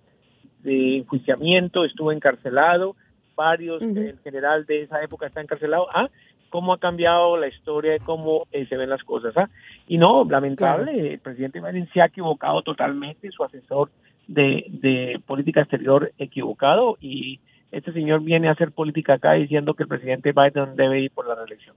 enjuiciamiento, 0.98 1.84
estuvo 1.84 2.10
encarcelado, 2.10 2.96
varios, 3.36 3.82
el 3.82 4.18
general 4.20 4.64
de 4.66 4.82
esa 4.82 5.02
época 5.02 5.26
está 5.26 5.40
encarcelado. 5.40 5.88
Ah, 5.92 6.08
cómo 6.54 6.72
ha 6.72 6.78
cambiado 6.78 7.36
la 7.36 7.48
historia 7.48 7.90
de 7.90 7.98
cómo 7.98 8.46
eh, 8.52 8.64
se 8.68 8.76
ven 8.76 8.88
las 8.88 9.02
cosas. 9.02 9.36
¿ah? 9.36 9.50
Y 9.88 9.98
no, 9.98 10.22
lamentable, 10.22 11.14
el 11.14 11.18
presidente 11.18 11.60
Biden 11.60 11.88
se 11.92 12.00
ha 12.00 12.06
equivocado 12.06 12.62
totalmente, 12.62 13.28
su 13.32 13.42
asesor 13.42 13.90
de, 14.28 15.20
política 15.26 15.62
exterior 15.62 16.12
equivocado 16.16 16.96
y 17.00 17.40
este 17.72 17.92
señor 17.92 18.20
viene 18.20 18.46
a 18.46 18.52
hacer 18.52 18.70
política 18.70 19.14
acá 19.14 19.32
diciendo 19.32 19.74
que 19.74 19.82
el 19.82 19.88
presidente 19.88 20.30
Biden 20.30 20.76
debe 20.76 21.00
ir 21.00 21.10
por 21.10 21.26
la 21.26 21.34
reelección. 21.34 21.74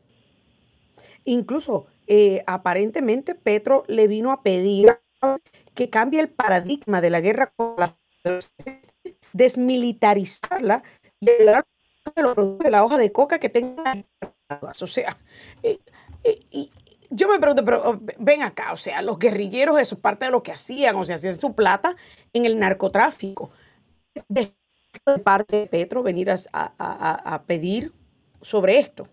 Incluso, 1.26 1.88
eh, 2.06 2.44
aparentemente, 2.46 3.34
Petro 3.34 3.84
le 3.88 4.08
vino 4.08 4.32
a 4.32 4.44
pedir 4.44 4.90
que 5.74 5.90
cambie 5.90 6.20
el 6.20 6.30
paradigma 6.30 7.02
de 7.02 7.10
la 7.10 7.20
guerra 7.20 7.52
con 7.56 7.74
la 7.80 7.96
desmilitarizarla 9.34 10.84
y 11.20 11.26
de 11.26 12.70
la 12.70 12.84
hoja 12.84 12.98
de 13.00 13.12
coca 13.12 13.40
que 13.40 13.50
tenga 13.50 13.96
o 14.50 14.88
sea, 14.88 15.10
eh, 15.62 15.77
eh, 16.24 16.39
y 16.51 16.70
yo 17.10 17.27
me 17.27 17.39
pregunto, 17.39 17.63
pero 17.66 17.82
oh, 17.84 18.00
ven 18.20 18.44
acá, 18.44 18.72
o 18.74 18.77
sea, 18.77 19.01
los 19.01 19.20
guerrilleros, 19.20 19.80
eso 19.80 19.96
es 19.96 20.01
parte 20.01 20.25
de 20.25 20.32
lo 20.32 20.44
que 20.44 20.51
hacían, 20.51 20.96
o 20.96 21.04
sea, 21.04 21.16
hacían 21.16 21.36
su 21.36 21.56
plata 21.56 21.96
en 22.34 22.46
el 22.46 22.60
narcotráfico. 22.60 23.51
De 24.30 24.54
parte 25.24 25.58
de 25.58 25.68
Petro 25.68 26.01
venir 26.01 26.30
a, 26.32 27.44
pedir 27.46 27.92
sobre 28.42 28.80
esto. 28.80 29.08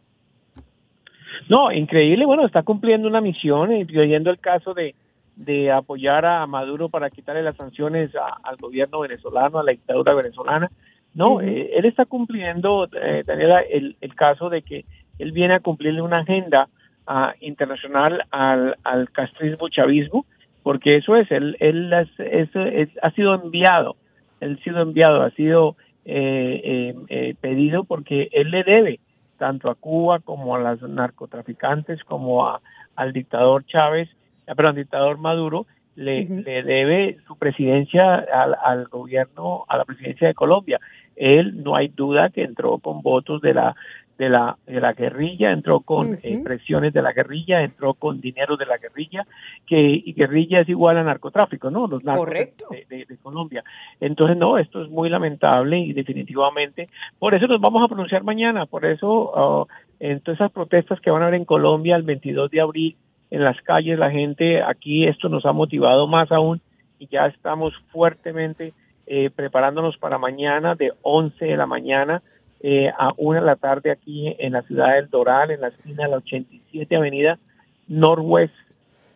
No, 1.48 1.70
increíble, 1.72 2.24
bueno, 2.24 2.46
está 2.46 2.62
cumpliendo 2.62 3.06
una 3.06 3.20
misión, 3.20 3.72
incluyendo 3.72 4.30
el 4.30 4.38
caso 4.38 4.72
de, 4.72 4.94
de 5.36 5.70
apoyar 5.70 6.24
a 6.24 6.46
Maduro 6.46 6.88
para 6.88 7.10
quitarle 7.10 7.42
las 7.42 7.56
sanciones 7.56 8.10
al 8.42 8.56
gobierno 8.56 9.00
venezolano, 9.00 9.58
a 9.58 9.64
la 9.64 9.72
dictadura 9.72 10.14
venezolana. 10.14 10.70
No, 11.12 11.40
eh, 11.40 11.70
él 11.74 11.84
está 11.84 12.06
cumpliendo, 12.06 12.86
Daniela, 12.86 13.60
el, 13.60 13.96
el 14.00 14.14
caso 14.14 14.48
de 14.48 14.62
que 14.62 14.84
él 15.18 15.32
viene 15.32 15.54
a 15.54 15.60
cumplirle 15.60 16.02
una 16.02 16.18
agenda 16.20 16.68
uh, 17.08 17.30
internacional 17.40 18.22
al, 18.30 18.76
al 18.84 19.10
castrismo 19.10 19.68
chavismo 19.68 20.26
porque 20.62 20.96
eso 20.96 21.16
es, 21.16 21.30
él, 21.30 21.56
él, 21.60 21.92
es- 21.92 22.20
es- 22.20 22.56
es- 22.56 22.98
ha 23.02 23.10
sido 23.10 23.34
enviado, 23.34 23.96
él 24.40 24.58
ha 24.58 24.64
sido 24.64 24.80
enviado, 24.82 25.22
ha 25.22 25.30
sido 25.30 25.76
eh, 26.06 26.60
eh, 26.64 26.94
eh, 27.08 27.34
pedido 27.40 27.84
porque 27.84 28.28
él 28.32 28.50
le 28.50 28.62
debe 28.64 29.00
tanto 29.38 29.70
a 29.70 29.74
Cuba 29.74 30.20
como 30.20 30.54
a 30.54 30.58
los 30.60 30.82
narcotraficantes, 30.88 32.02
como 32.04 32.46
a, 32.46 32.60
al 32.96 33.12
dictador 33.12 33.64
Chávez, 33.66 34.08
eh, 34.46 34.54
perdón, 34.54 34.70
al 34.70 34.76
dictador 34.76 35.18
Maduro, 35.18 35.66
le, 35.96 36.24
le 36.24 36.62
debe 36.62 37.18
su 37.26 37.36
presidencia 37.36 38.14
al, 38.32 38.56
al 38.64 38.86
gobierno, 38.88 39.64
a 39.68 39.76
la 39.78 39.84
presidencia 39.84 40.28
de 40.28 40.34
Colombia. 40.34 40.80
Él 41.16 41.62
no 41.62 41.76
hay 41.76 41.88
duda 41.88 42.30
que 42.30 42.42
entró 42.42 42.78
con 42.78 43.00
votos 43.02 43.40
de 43.42 43.54
la 43.54 43.74
de 44.18 44.28
la 44.28 44.56
de 44.66 44.80
la 44.80 44.92
guerrilla, 44.92 45.50
entró 45.50 45.80
con 45.80 46.18
eh, 46.22 46.40
presiones 46.44 46.92
de 46.92 47.02
la 47.02 47.12
guerrilla, 47.12 47.62
entró 47.62 47.94
con 47.94 48.20
dinero 48.20 48.56
de 48.56 48.66
la 48.66 48.78
guerrilla, 48.78 49.26
que 49.66 49.80
y 49.80 50.12
guerrilla 50.12 50.60
es 50.60 50.68
igual 50.68 50.98
a 50.98 51.02
narcotráfico, 51.02 51.70
¿no? 51.70 51.86
Los 51.88 52.04
narcos 52.04 52.26
de- 52.26 52.30
Correcto. 52.32 52.64
de, 52.70 52.86
de- 52.88 53.04
de 53.06 53.16
Colombia. 53.18 53.64
Entonces, 54.00 54.36
no, 54.36 54.56
esto 54.58 54.82
es 54.82 54.88
muy 54.90 55.08
lamentable 55.08 55.78
y 55.78 55.92
definitivamente, 55.92 56.88
por 57.18 57.34
eso 57.34 57.46
nos 57.46 57.60
vamos 57.60 57.82
a 57.82 57.88
pronunciar 57.88 58.22
mañana, 58.22 58.66
por 58.66 58.84
eso 58.84 59.32
ah, 59.36 59.74
en 60.00 60.20
todas 60.20 60.38
esas 60.40 60.52
protestas 60.52 61.00
que 61.00 61.10
van 61.10 61.22
a 61.22 61.26
haber 61.26 61.40
en 61.40 61.44
Colombia 61.44 61.96
el 61.96 62.02
22 62.04 62.50
de 62.50 62.60
abril, 62.60 62.96
en 63.30 63.42
las 63.42 63.60
calles, 63.62 63.98
la 63.98 64.10
gente 64.12 64.62
aquí, 64.62 65.06
esto 65.06 65.28
nos 65.28 65.44
ha 65.44 65.52
motivado 65.52 66.06
más 66.06 66.30
aún 66.30 66.60
y 67.00 67.08
ya 67.08 67.26
estamos 67.26 67.74
fuertemente 67.90 68.72
eh, 69.06 69.30
preparándonos 69.34 69.96
para 69.98 70.18
mañana 70.18 70.76
de 70.76 70.92
11 71.02 71.44
de 71.44 71.56
la 71.56 71.66
mañana 71.66 72.22
eh, 72.66 72.90
a 72.98 73.12
1 73.18 73.40
de 73.40 73.44
la 73.46 73.56
tarde 73.56 73.90
aquí 73.90 74.34
en 74.38 74.52
la 74.54 74.62
ciudad 74.62 74.94
del 74.94 75.10
Doral, 75.10 75.50
en 75.50 75.60
la 75.60 75.68
esquina 75.68 76.04
de 76.04 76.10
la 76.12 76.16
87 76.16 76.96
Avenida 76.96 77.38
Northwest, 77.88 78.54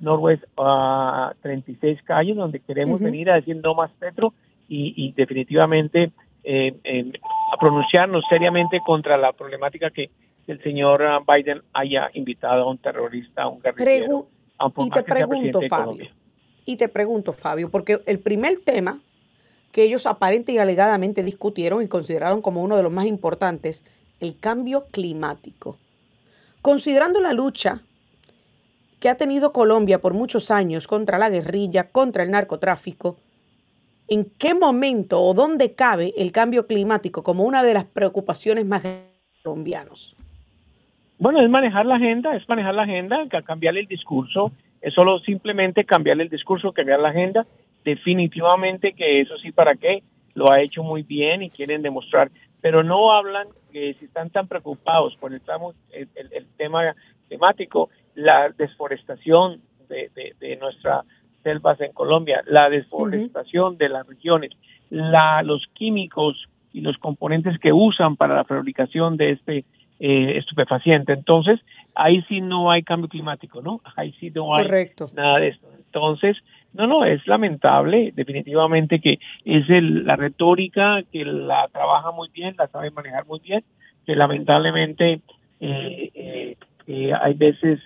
Northwest 0.01 0.45
ah, 0.59 1.33
36 1.41 2.03
calles, 2.05 2.37
donde 2.37 2.61
queremos 2.61 3.01
venir 3.01 3.31
a 3.31 3.37
decir 3.37 3.57
no 3.57 3.75
más 3.75 3.91
Petro 3.99 4.35
y, 4.69 4.93
y 4.97 5.13
definitivamente 5.13 6.11
eh, 6.45 6.75
eh, 6.85 7.13
a 7.55 7.57
pronunciarnos 7.59 8.23
seriamente 8.29 8.81
contra 8.85 9.17
la 9.17 9.33
problemática 9.33 9.91
que 9.91 10.11
el 10.47 10.63
señor 10.63 11.03
ah, 11.03 11.21
Biden 11.27 11.63
haya 11.73 12.11
invitado 12.13 12.65
a 12.65 12.71
un 12.71 12.77
terrorista, 12.79 13.45
a 13.45 13.49
un 13.49 13.61
guerrillero. 13.63 14.07
Pregu- 14.07 14.27
a 14.59 14.69
por 14.69 14.87
y 14.87 14.91
te 14.91 15.03
pregunto, 15.05 15.61
Fabio, 15.63 16.07
y 16.67 16.77
te 16.77 16.89
pregunto, 16.89 17.33
Fabio, 17.33 17.71
porque 17.71 17.99
el 18.07 18.19
primer 18.19 18.59
tema 18.65 18.99
que 19.73 19.83
ellos 19.83 20.07
aparente 20.07 20.53
y 20.53 20.59
alegadamente 20.59 21.23
discutieron 21.23 21.83
y 21.83 21.89
consideraron 21.89 22.43
como 22.43 22.63
uno 22.63 22.77
de 22.77 22.83
los 22.83 22.93
más 22.93 23.07
importantes, 23.07 23.85
el 24.21 24.39
cambio 24.39 24.87
climático. 24.91 25.77
Considerando 26.63 27.21
la 27.21 27.33
lucha 27.33 27.83
que 29.01 29.09
ha 29.09 29.17
tenido 29.17 29.53
Colombia 29.53 30.01
por 30.01 30.15
muchos 30.15 30.51
años 30.51 30.89
contra 30.89 31.19
la 31.19 31.31
guerrilla, 31.31 31.91
contra 31.91 32.25
el 32.25 32.31
narcotráfico, 32.31 33.17
¿en 34.09 34.25
qué 34.39 34.55
momento 34.55 35.21
o 35.21 35.35
dónde 35.35 35.75
cabe 35.75 36.15
el 36.17 36.33
cambio 36.33 36.67
climático 36.67 37.23
como 37.23 37.45
una 37.45 37.63
de 37.63 37.75
las 37.75 37.85
preocupaciones 37.85 38.67
más 38.67 38.83
colombianos? 39.45 40.17
Bueno, 41.21 41.41
es 41.43 41.51
manejar 41.51 41.87
la 41.87 41.97
agenda, 41.97 42.35
es 42.35 42.49
manejar 42.49 42.75
la 42.75 42.83
agenda, 42.83 43.19
ca- 43.29 43.43
cambiarle 43.43 43.81
el 43.81 43.87
discurso, 43.87 44.51
es 44.81 44.95
solo 44.95 45.19
simplemente 45.21 45.85
cambiarle 45.85 46.25
el 46.25 46.29
discurso, 46.31 46.73
cambiar 46.73 47.01
la 47.01 47.11
agenda. 47.11 47.47
Definitivamente 47.89 48.93
que 48.93 49.23
eso 49.23 49.39
sí, 49.39 49.51
¿para 49.51 49.75
qué? 49.75 50.03
Lo 50.35 50.53
ha 50.53 50.61
hecho 50.61 50.83
muy 50.83 51.05
bien 51.05 51.43
y 51.43 51.49
quieren 51.49 51.81
demostrar, 51.81 52.31
pero 52.61 52.83
no 52.83 53.13
hablan 53.13 53.49
que 53.73 53.95
si 53.95 54.05
están 54.05 54.29
tan 54.29 54.47
preocupados 54.47 55.17
por 55.17 55.33
el, 55.33 55.41
el, 55.91 56.47
tema 56.59 56.95
climático, 57.29 57.89
la 58.15 58.51
desforestación 58.51 59.63
de, 59.89 60.11
de, 60.15 60.35
de 60.39 60.57
nuestras 60.57 61.07
selvas 61.43 61.81
en 61.81 61.93
Colombia, 61.95 62.43
la 62.47 62.69
desforestación 62.69 63.79
de 63.79 63.89
las 63.89 64.07
regiones, 64.07 64.51
la, 64.91 65.43
los 65.43 65.67
químicos 65.73 66.47
y 66.75 66.83
los 66.83 66.99
componentes 66.99 67.59
que 67.59 67.73
usan 67.73 68.17
para 68.17 68.35
la 68.35 68.45
fabricación 68.45 69.17
de 69.17 69.31
este 69.31 69.65
eh, 70.01 70.39
estupefaciente. 70.39 71.13
Entonces, 71.13 71.61
ahí 71.95 72.23
sí 72.29 72.41
no 72.41 72.71
hay 72.71 72.83
cambio 72.83 73.09
climático, 73.09 73.61
¿no? 73.63 73.81
Ahí 73.97 74.13
sí 74.21 74.31
no 74.35 74.55
hay 74.55 74.65
Correcto. 74.65 75.11
nada 75.15 75.39
de 75.39 75.49
esto. 75.49 75.67
Entonces, 75.77 76.37
no, 76.73 76.87
no, 76.87 77.05
es 77.05 77.27
lamentable, 77.27 78.13
definitivamente 78.15 79.01
que 79.01 79.19
es 79.45 79.69
el- 79.71 80.05
la 80.05 80.17
retórica 80.17 81.01
que 81.11 81.25
la 81.25 81.67
trabaja 81.73 82.11
muy 82.13 82.29
bien, 82.33 82.55
la 82.59 82.69
sabe 82.69 82.91
manejar 82.91 83.27
muy 83.27 83.41
bien, 83.41 83.65
que 84.07 84.15
lamentablemente 84.15 85.21
eh, 85.61 86.11
eh, 86.15 86.57
eh, 86.87 87.13
hay 87.21 87.35
veces 87.35 87.81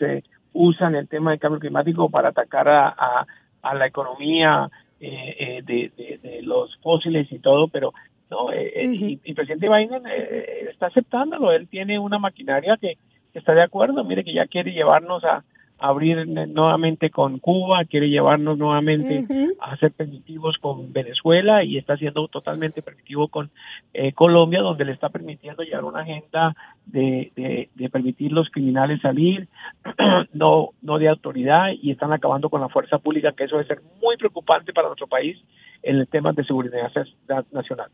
usan 0.52 0.94
el 0.94 1.08
tema 1.08 1.30
del 1.30 1.40
cambio 1.40 1.60
climático 1.60 2.10
para 2.10 2.28
atacar 2.28 2.68
a, 2.68 2.88
a- 2.88 3.26
a 3.62 3.74
la 3.74 3.86
economía 3.86 4.68
de, 5.00 5.62
de- 5.96 6.18
de 6.22 6.42
los 6.42 6.76
fósiles 6.82 7.30
y 7.32 7.38
todo, 7.40 7.66
pero 7.68 7.92
no, 8.32 8.50
eh, 8.50 8.72
eh, 8.74 8.86
y, 8.86 9.20
y 9.22 9.30
el 9.30 9.34
presidente 9.34 9.68
Biden 9.68 10.02
eh, 10.06 10.68
está 10.70 10.86
aceptándolo, 10.86 11.52
él 11.52 11.68
tiene 11.68 11.98
una 11.98 12.18
maquinaria 12.18 12.78
que, 12.80 12.96
que 13.30 13.38
está 13.38 13.52
de 13.52 13.62
acuerdo, 13.62 14.02
mire 14.04 14.24
que 14.24 14.32
ya 14.32 14.46
quiere 14.46 14.72
llevarnos 14.72 15.22
a, 15.24 15.44
a 15.78 15.88
abrir 15.88 16.26
nuevamente 16.26 17.10
con 17.10 17.38
Cuba, 17.40 17.84
quiere 17.84 18.08
llevarnos 18.08 18.56
nuevamente 18.56 19.24
a 19.60 19.76
ser 19.76 19.90
permitivos 19.92 20.56
con 20.58 20.92
Venezuela 20.92 21.62
y 21.62 21.76
está 21.76 21.96
siendo 21.98 22.26
totalmente 22.28 22.80
permitivo 22.82 23.28
con 23.28 23.50
eh, 23.92 24.12
Colombia, 24.12 24.62
donde 24.62 24.84
le 24.86 24.92
está 24.92 25.08
permitiendo 25.10 25.62
llevar 25.62 25.84
una 25.84 26.00
agenda 26.02 26.54
de, 26.86 27.32
de, 27.36 27.68
de 27.74 27.90
permitir 27.90 28.32
los 28.32 28.48
criminales 28.48 29.00
salir, 29.02 29.48
no, 30.32 30.70
no 30.80 30.98
de 30.98 31.08
autoridad, 31.08 31.66
y 31.82 31.90
están 31.90 32.12
acabando 32.12 32.48
con 32.48 32.60
la 32.60 32.68
fuerza 32.70 32.98
pública, 32.98 33.32
que 33.32 33.44
eso 33.44 33.56
debe 33.56 33.68
ser 33.68 33.80
muy 34.00 34.16
preocupante 34.16 34.72
para 34.72 34.86
nuestro 34.88 35.06
país 35.06 35.36
en 35.82 35.96
el 35.96 36.06
tema 36.06 36.32
de 36.32 36.44
seguridad 36.44 36.90
na- 37.28 37.44
nacional. 37.50 37.90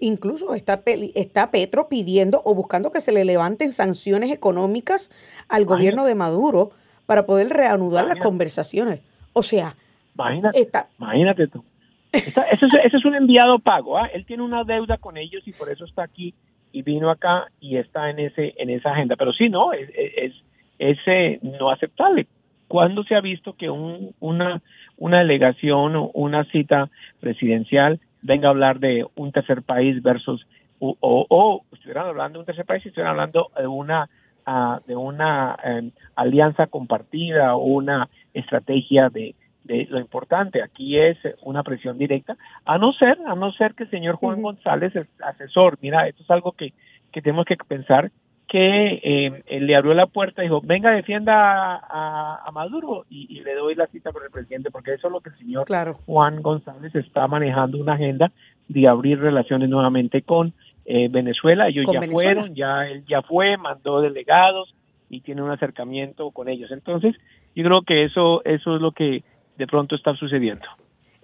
Incluso 0.00 0.54
está, 0.54 0.82
está 1.14 1.50
Petro 1.50 1.88
pidiendo 1.88 2.42
o 2.44 2.54
buscando 2.54 2.90
que 2.90 3.00
se 3.00 3.12
le 3.12 3.24
levanten 3.24 3.70
sanciones 3.72 4.30
económicas 4.30 5.10
al 5.48 5.64
gobierno 5.64 6.04
de 6.04 6.14
Maduro 6.14 6.70
para 7.06 7.26
poder 7.26 7.48
reanudar 7.48 8.06
las 8.06 8.18
conversaciones. 8.18 9.02
O 9.32 9.42
sea, 9.42 9.74
Imagínate, 10.14 10.60
está, 10.60 10.88
imagínate 10.98 11.46
tú. 11.48 11.64
Esta- 12.12 12.42
ese, 12.50 12.66
es, 12.66 12.74
ese 12.84 12.96
es 12.96 13.04
un 13.04 13.14
enviado 13.14 13.58
pago, 13.58 13.98
¿ah? 13.98 14.06
él 14.12 14.24
tiene 14.26 14.42
una 14.42 14.64
deuda 14.64 14.96
con 14.96 15.16
ellos 15.16 15.42
y 15.46 15.52
por 15.52 15.70
eso 15.70 15.84
está 15.84 16.02
aquí 16.02 16.34
y 16.72 16.82
vino 16.82 17.10
acá 17.10 17.46
y 17.60 17.76
está 17.76 18.10
en 18.10 18.18
ese 18.18 18.54
en 18.58 18.70
esa 18.70 18.90
agenda. 18.90 19.16
Pero 19.16 19.32
sí, 19.32 19.48
no, 19.48 19.72
es, 19.72 19.88
es, 19.94 20.32
es, 20.78 20.98
eh, 21.06 21.38
no 21.42 21.70
aceptable. 21.70 22.26
¿Cuándo 22.66 23.02
se 23.04 23.14
ha 23.14 23.20
visto 23.20 23.54
que 23.54 23.70
un, 23.70 24.14
una, 24.20 24.60
una 24.98 25.20
delegación 25.20 25.96
o 25.96 26.10
una 26.14 26.44
cita 26.44 26.90
presidencial 27.20 28.00
venga 28.22 28.48
a 28.48 28.50
hablar 28.50 28.78
de 28.80 29.06
un 29.16 29.32
tercer 29.32 29.62
país 29.62 30.02
versus 30.02 30.46
o, 30.78 30.96
o, 31.00 31.26
o 31.28 31.62
estuvieran 31.72 32.06
hablando 32.06 32.38
de 32.38 32.40
un 32.40 32.46
tercer 32.46 32.64
país 32.64 32.84
y 32.84 32.88
estuvieran 32.88 33.12
hablando 33.12 33.50
de 33.56 33.66
una 33.66 34.08
ah, 34.46 34.80
de 34.86 34.96
una 34.96 35.56
eh, 35.64 35.90
alianza 36.16 36.66
compartida 36.66 37.56
o 37.56 37.64
una 37.64 38.08
estrategia 38.34 39.08
de, 39.08 39.34
de 39.64 39.86
lo 39.90 39.98
importante 39.98 40.62
aquí 40.62 40.98
es 40.98 41.18
una 41.42 41.62
presión 41.62 41.98
directa 41.98 42.36
a 42.64 42.78
no 42.78 42.92
ser 42.92 43.18
a 43.26 43.34
no 43.34 43.52
ser 43.52 43.74
que 43.74 43.84
el 43.84 43.90
señor 43.90 44.16
Juan. 44.16 44.42
González 44.42 44.94
es 44.94 45.06
asesor 45.22 45.78
mira 45.80 46.06
esto 46.06 46.22
es 46.22 46.30
algo 46.30 46.52
que, 46.52 46.72
que 47.12 47.22
tenemos 47.22 47.46
que 47.46 47.56
pensar 47.56 48.10
que 48.48 49.00
eh, 49.02 49.42
él 49.46 49.66
le 49.66 49.76
abrió 49.76 49.92
la 49.94 50.06
puerta 50.06 50.42
y 50.42 50.46
dijo 50.46 50.60
venga 50.64 50.90
defienda 50.90 51.34
a, 51.74 51.76
a- 51.76 52.40
a 52.46 52.50
Maduro 52.50 53.04
y, 53.10 53.26
y 53.28 53.42
le 53.44 53.54
doy 53.54 53.74
la 53.74 53.86
cita 53.88 54.10
con 54.10 54.22
el 54.24 54.30
presidente 54.30 54.70
porque 54.70 54.94
eso 54.94 55.08
es 55.08 55.12
lo 55.12 55.20
que 55.20 55.30
el 55.30 55.36
señor 55.38 55.66
claro. 55.66 55.94
Juan 56.06 56.40
González 56.42 56.94
está 56.94 57.26
manejando 57.28 57.78
una 57.78 57.92
agenda 57.94 58.32
de 58.68 58.88
abrir 58.88 59.20
relaciones 59.20 59.68
nuevamente 59.68 60.22
con 60.22 60.54
eh, 60.86 61.08
Venezuela. 61.10 61.68
Ellos 61.68 61.84
ya 61.92 62.00
Venezuela. 62.00 62.32
fueron, 62.40 62.54
ya 62.56 62.86
él 62.86 63.04
ya 63.06 63.20
fue, 63.22 63.56
mandó 63.58 64.00
delegados 64.00 64.74
y 65.10 65.20
tiene 65.20 65.42
un 65.42 65.50
acercamiento 65.50 66.30
con 66.30 66.48
ellos. 66.48 66.70
Entonces, 66.70 67.14
yo 67.54 67.64
creo 67.64 67.82
que 67.82 68.04
eso 68.04 68.42
eso 68.44 68.76
es 68.76 68.80
lo 68.82 68.92
que 68.92 69.22
de 69.58 69.66
pronto 69.66 69.94
está 69.94 70.14
sucediendo. 70.14 70.66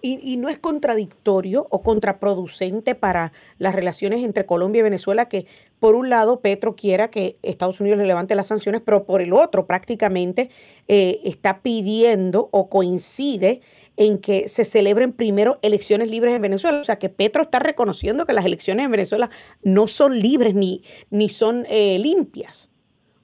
Y, 0.06 0.20
y 0.22 0.36
no 0.36 0.50
es 0.50 0.58
contradictorio 0.58 1.66
o 1.70 1.82
contraproducente 1.82 2.94
para 2.94 3.32
las 3.56 3.74
relaciones 3.74 4.22
entre 4.22 4.44
Colombia 4.44 4.80
y 4.80 4.82
Venezuela 4.82 5.28
que 5.30 5.46
por 5.78 5.94
un 5.94 6.10
lado 6.10 6.40
Petro 6.40 6.76
quiera 6.76 7.08
que 7.08 7.36
Estados 7.42 7.80
Unidos 7.80 7.98
le 7.98 8.06
levante 8.06 8.34
las 8.34 8.46
sanciones, 8.46 8.82
pero 8.84 9.04
por 9.04 9.22
el 9.22 9.32
otro 9.32 9.66
prácticamente 9.66 10.50
eh, 10.88 11.20
está 11.24 11.62
pidiendo 11.62 12.48
o 12.52 12.68
coincide 12.68 13.60
en 13.96 14.18
que 14.18 14.48
se 14.48 14.64
celebren 14.64 15.12
primero 15.12 15.58
elecciones 15.62 16.10
libres 16.10 16.34
en 16.34 16.42
Venezuela. 16.42 16.80
O 16.80 16.84
sea 16.84 16.98
que 16.98 17.08
Petro 17.08 17.42
está 17.42 17.58
reconociendo 17.58 18.26
que 18.26 18.32
las 18.32 18.44
elecciones 18.44 18.84
en 18.84 18.90
Venezuela 18.90 19.30
no 19.62 19.86
son 19.86 20.18
libres 20.18 20.54
ni, 20.54 20.82
ni 21.10 21.28
son 21.28 21.66
eh, 21.68 21.98
limpias. 21.98 22.70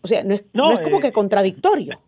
O 0.02 0.06
sea, 0.06 0.24
no 0.24 0.34
es, 0.34 0.44
no, 0.52 0.70
No, 0.70 0.78
es 0.78 0.80
como 0.80 0.98
eh, 0.98 1.00
que 1.00 1.12
contradictorio. 1.12 2.00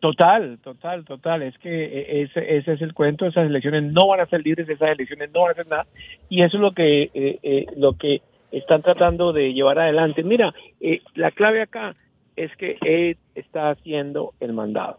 Total, 0.00 0.58
total, 0.62 1.04
total. 1.04 1.42
Es 1.42 1.58
que 1.58 1.84
eh, 1.84 2.22
ese, 2.22 2.56
ese 2.56 2.74
es 2.74 2.82
el 2.82 2.94
cuento. 2.94 3.26
Esas 3.26 3.46
elecciones 3.46 3.82
no 3.82 4.06
van 4.08 4.20
a 4.20 4.26
ser 4.26 4.44
libres, 4.44 4.68
esas 4.68 4.90
elecciones 4.90 5.30
no 5.32 5.42
van 5.42 5.50
a 5.52 5.54
ser 5.54 5.66
nada. 5.66 5.86
Y 6.28 6.42
eso 6.42 6.56
es 6.56 6.60
lo 6.60 6.72
que 6.72 7.10
eh, 7.14 7.38
eh, 7.42 7.66
lo 7.76 7.94
que 7.94 8.22
están 8.52 8.82
tratando 8.82 9.32
de 9.32 9.52
llevar 9.52 9.78
adelante. 9.78 10.22
Mira, 10.22 10.54
eh, 10.80 11.00
la 11.14 11.30
clave 11.30 11.62
acá 11.62 11.96
es 12.36 12.54
que 12.56 12.78
él 12.82 13.16
está 13.34 13.70
haciendo 13.70 14.34
el 14.40 14.52
mandado. 14.52 14.98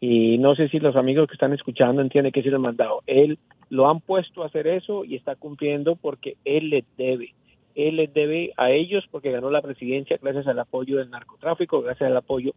Y 0.00 0.38
no 0.38 0.54
sé 0.54 0.68
si 0.68 0.78
los 0.78 0.94
amigos 0.94 1.26
que 1.26 1.34
están 1.34 1.52
escuchando 1.52 2.02
entienden 2.02 2.32
que 2.32 2.40
es 2.40 2.46
el 2.46 2.58
mandado. 2.58 3.02
Él 3.06 3.38
lo 3.70 3.90
han 3.90 4.00
puesto 4.00 4.42
a 4.42 4.46
hacer 4.46 4.66
eso 4.66 5.04
y 5.04 5.16
está 5.16 5.34
cumpliendo 5.34 5.96
porque 5.96 6.36
él 6.44 6.70
les 6.70 6.84
debe. 6.96 7.34
Él 7.74 7.96
les 7.96 8.12
debe 8.14 8.52
a 8.56 8.70
ellos 8.70 9.04
porque 9.10 9.32
ganó 9.32 9.50
la 9.50 9.60
presidencia 9.60 10.18
gracias 10.22 10.46
al 10.46 10.58
apoyo 10.58 10.98
del 10.98 11.10
narcotráfico, 11.10 11.82
gracias 11.82 12.08
al 12.08 12.16
apoyo 12.16 12.52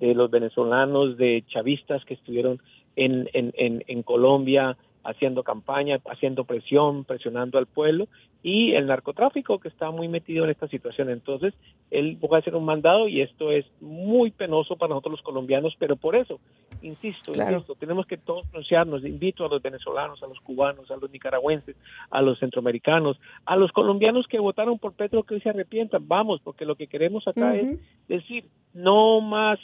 de 0.00 0.14
los 0.14 0.30
venezolanos, 0.30 1.16
de 1.16 1.44
chavistas 1.46 2.04
que 2.04 2.14
estuvieron 2.14 2.60
en, 2.96 3.28
en, 3.32 3.52
en, 3.56 3.84
en 3.86 4.02
Colombia, 4.02 4.76
haciendo 5.04 5.42
campaña, 5.42 5.98
haciendo 6.10 6.44
presión, 6.44 7.04
presionando 7.04 7.58
al 7.58 7.66
pueblo 7.66 8.08
y 8.42 8.72
el 8.72 8.86
narcotráfico 8.86 9.58
que 9.58 9.68
está 9.68 9.90
muy 9.90 10.08
metido 10.08 10.44
en 10.44 10.50
esta 10.50 10.68
situación. 10.68 11.10
Entonces, 11.10 11.54
él 11.90 12.18
va 12.22 12.36
a 12.36 12.40
hacer 12.40 12.54
un 12.54 12.64
mandado 12.64 13.08
y 13.08 13.20
esto 13.20 13.50
es 13.50 13.64
muy 13.80 14.30
penoso 14.30 14.76
para 14.76 14.90
nosotros 14.90 15.12
los 15.12 15.22
colombianos, 15.22 15.74
pero 15.78 15.96
por 15.96 16.16
eso, 16.16 16.40
insisto, 16.82 17.32
insisto, 17.32 17.74
tenemos 17.74 18.06
que 18.06 18.16
todos 18.16 18.46
pronunciarnos. 18.48 19.04
Invito 19.04 19.44
a 19.44 19.48
los 19.48 19.62
venezolanos, 19.62 20.22
a 20.22 20.26
los 20.26 20.40
cubanos, 20.40 20.90
a 20.90 20.96
los 20.96 21.10
nicaragüenses, 21.10 21.76
a 22.10 22.22
los 22.22 22.38
centroamericanos, 22.38 23.18
a 23.44 23.56
los 23.56 23.72
colombianos 23.72 24.26
que 24.26 24.38
votaron 24.38 24.78
por 24.78 24.94
Petro 24.94 25.22
que 25.22 25.34
hoy 25.34 25.40
se 25.40 25.50
arrepientan. 25.50 26.06
Vamos, 26.06 26.40
porque 26.42 26.64
lo 26.64 26.76
que 26.76 26.86
queremos 26.86 27.26
acá 27.28 27.56
es 27.56 27.80
decir, 28.08 28.44
no 28.74 29.20
más 29.20 29.58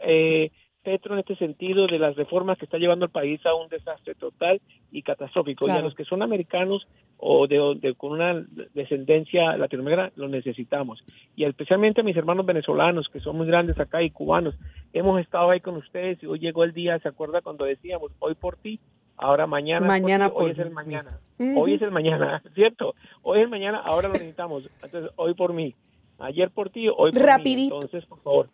eh, 0.00 0.50
Petro 0.82 1.14
en 1.14 1.20
este 1.20 1.36
sentido 1.36 1.86
de 1.86 1.98
las 1.98 2.16
reformas 2.16 2.58
que 2.58 2.64
está 2.64 2.78
llevando 2.78 3.04
el 3.04 3.10
país 3.10 3.44
a 3.44 3.54
un 3.54 3.68
desastre 3.68 4.14
total 4.14 4.60
y 4.90 5.02
catastrófico. 5.02 5.68
Y 5.68 5.70
a 5.70 5.80
los 5.80 5.94
que 5.94 6.04
son 6.04 6.22
americanos 6.22 6.86
o 7.18 7.46
de, 7.46 7.94
con 7.96 8.12
una 8.12 8.44
descendencia 8.74 9.56
latinoamericana, 9.56 10.12
lo 10.16 10.28
necesitamos. 10.28 11.04
Y 11.36 11.44
especialmente 11.44 12.00
a 12.00 12.04
mis 12.04 12.16
hermanos 12.16 12.46
venezolanos, 12.46 13.08
que 13.12 13.20
son 13.20 13.36
muy 13.36 13.46
grandes 13.46 13.78
acá, 13.78 14.02
y 14.02 14.10
cubanos, 14.10 14.54
hemos 14.92 15.20
estado 15.20 15.50
ahí 15.50 15.60
con 15.60 15.76
ustedes 15.76 16.22
y 16.22 16.26
hoy 16.26 16.38
llegó 16.38 16.64
el 16.64 16.72
día, 16.72 16.98
¿se 16.98 17.08
acuerda 17.08 17.42
cuando 17.42 17.66
decíamos, 17.66 18.10
hoy 18.18 18.34
por 18.34 18.56
ti, 18.56 18.80
ahora 19.18 19.46
mañana, 19.46 19.86
mañana 19.86 20.30
hoy 20.32 20.52
es 20.52 20.58
el 20.58 20.70
mañana, 20.70 21.20
hoy 21.56 21.74
es 21.74 21.82
el 21.82 21.90
mañana, 21.90 22.42
¿cierto? 22.54 22.94
Hoy 23.22 23.40
es 23.40 23.44
el 23.44 23.50
mañana, 23.50 23.78
ahora 23.78 24.08
lo 24.08 24.14
necesitamos. 24.14 24.68
Entonces, 24.82 25.10
hoy 25.16 25.34
por 25.34 25.52
mí, 25.52 25.74
ayer 26.18 26.50
por 26.50 26.70
ti, 26.70 26.88
hoy 26.88 27.12
por 27.12 27.22
Rapidito. 27.22 27.74
mí. 27.76 27.80
Entonces, 27.82 28.06
por 28.06 28.20
favor. 28.22 28.48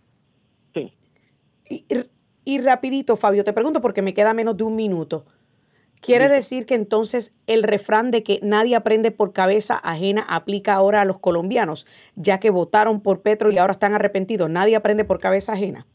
Sí. 0.75 0.93
Y, 1.71 1.85
y 2.47 2.61
rapidito, 2.61 3.17
Fabio, 3.17 3.45
te 3.45 3.53
pregunto 3.53 3.83
porque 3.83 4.01
me 4.01 4.15
queda 4.15 4.33
menos 4.33 4.57
de 4.57 4.63
un 4.63 4.77
minuto. 4.77 5.27
¿Quiere 6.01 6.29
decir 6.29 6.65
que 6.65 6.77
entonces 6.77 7.37
el 7.49 7.65
refrán 7.65 8.13
de 8.13 8.23
que 8.23 8.39
nadie 8.41 8.77
aprende 8.77 9.11
por 9.11 9.33
cabeza 9.33 9.77
ajena 9.77 10.23
aplica 10.29 10.75
ahora 10.75 11.01
a 11.01 11.05
los 11.05 11.19
colombianos, 11.19 11.87
ya 12.15 12.39
que 12.39 12.51
votaron 12.51 13.03
por 13.03 13.23
Petro 13.23 13.51
y 13.51 13.59
ahora 13.59 13.73
están 13.73 13.95
arrepentidos? 13.95 14.49
¿Nadie 14.49 14.77
aprende 14.77 15.05
por 15.05 15.19
cabeza 15.19 15.55
ajena? 15.55 15.87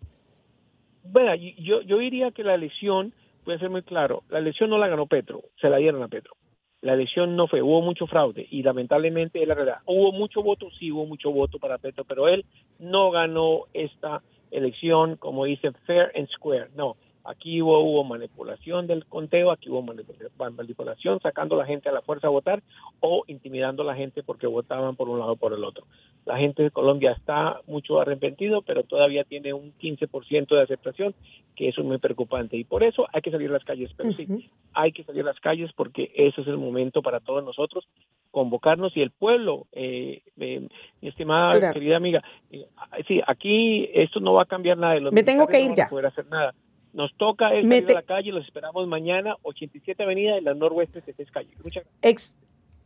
Bueno, 1.05 1.35
yo, 1.35 1.81
yo 1.83 1.99
diría 1.99 2.31
que 2.31 2.43
la 2.43 2.55
elección, 2.55 3.13
puede 3.45 3.59
ser 3.59 3.69
muy 3.69 3.83
claro, 3.83 4.23
la 4.29 4.39
elección 4.39 4.69
no 4.69 4.77
la 4.77 4.89
ganó 4.89 5.07
Petro, 5.07 5.43
se 5.61 5.69
la 5.69 5.77
dieron 5.77 6.03
a 6.03 6.09
Petro. 6.09 6.33
La 6.81 6.95
elección 6.95 7.37
no 7.37 7.47
fue, 7.47 7.61
hubo 7.61 7.81
mucho 7.81 8.07
fraude 8.07 8.45
y 8.49 8.63
lamentablemente 8.63 9.41
es 9.41 9.47
la 9.47 9.55
verdad. 9.55 9.77
Hubo 9.85 10.11
mucho 10.11 10.41
voto, 10.41 10.67
sí 10.77 10.91
hubo 10.91 11.05
mucho 11.05 11.31
voto 11.31 11.59
para 11.59 11.77
Petro, 11.77 12.03
pero 12.03 12.27
él 12.27 12.43
no 12.79 13.11
ganó 13.11 13.67
esta 13.73 14.21
elección, 14.51 15.15
como 15.17 15.45
dice, 15.45 15.71
fair 15.85 16.11
and 16.15 16.27
square. 16.29 16.69
No, 16.75 16.97
aquí 17.23 17.61
hubo, 17.61 17.79
hubo 17.79 18.03
manipulación 18.03 18.87
del 18.87 19.05
conteo, 19.05 19.51
aquí 19.51 19.69
hubo 19.69 19.81
manipulación 19.81 21.19
sacando 21.21 21.55
a 21.55 21.59
la 21.59 21.65
gente 21.65 21.89
a 21.89 21.91
la 21.91 22.01
fuerza 22.01 22.27
a 22.27 22.31
votar 22.31 22.61
o 22.99 23.23
intimidando 23.27 23.83
a 23.83 23.85
la 23.85 23.95
gente 23.95 24.23
porque 24.23 24.47
votaban 24.47 24.95
por 24.95 25.09
un 25.09 25.19
lado 25.19 25.33
o 25.33 25.35
por 25.35 25.53
el 25.53 25.63
otro. 25.63 25.85
La 26.25 26.37
gente 26.37 26.63
de 26.63 26.71
Colombia 26.71 27.11
está 27.11 27.61
mucho 27.67 27.99
arrepentido, 27.99 28.61
pero 28.61 28.83
todavía 28.83 29.23
tiene 29.23 29.53
un 29.53 29.73
15% 29.79 30.47
de 30.55 30.61
aceptación, 30.61 31.15
que 31.55 31.69
eso 31.69 31.81
es 31.81 31.87
muy 31.87 31.97
preocupante. 31.97 32.57
Y 32.57 32.63
por 32.63 32.83
eso 32.83 33.07
hay 33.11 33.21
que 33.21 33.31
salir 33.31 33.49
a 33.49 33.53
las 33.53 33.63
calles, 33.63 33.91
pero 33.97 34.13
sí, 34.13 34.27
hay 34.73 34.91
que 34.91 35.03
salir 35.03 35.23
a 35.23 35.25
las 35.27 35.39
calles 35.39 35.71
porque 35.75 36.11
ese 36.15 36.41
es 36.41 36.47
el 36.47 36.57
momento 36.57 37.01
para 37.01 37.19
todos 37.19 37.43
nosotros 37.43 37.87
convocarnos 38.31 38.95
y 38.95 39.01
el 39.01 39.11
pueblo, 39.11 39.67
eh, 39.73 40.21
eh, 40.39 40.67
mi 41.01 41.07
estimada 41.07 41.73
querida 41.73 41.97
amiga, 41.97 42.23
eh, 42.51 42.65
sí, 43.07 43.21
aquí 43.27 43.89
esto 43.93 44.19
no 44.19 44.33
va 44.33 44.43
a 44.43 44.45
cambiar 44.45 44.77
nada. 44.77 44.99
Los 44.99 45.13
Me 45.13 45.23
tengo 45.23 45.47
que 45.47 45.59
ir 45.59 45.69
no 45.69 45.75
ya. 45.75 45.89
Poder 45.89 46.07
hacer 46.07 46.25
nada. 46.27 46.53
Nos 46.93 47.15
toca 47.15 47.53
el 47.53 47.67
salir 47.69 47.91
a 47.91 47.93
la 47.93 48.01
calle, 48.03 48.31
los 48.31 48.45
esperamos 48.45 48.87
mañana, 48.87 49.35
87 49.43 50.03
Avenida 50.03 50.35
de 50.35 50.41
la 50.41 50.53
Noroeste, 50.53 51.01
6 51.01 51.31
Calle. 51.31 51.49
Muchas 51.63 51.83
gracias. 51.83 51.99
Ex 52.01 52.35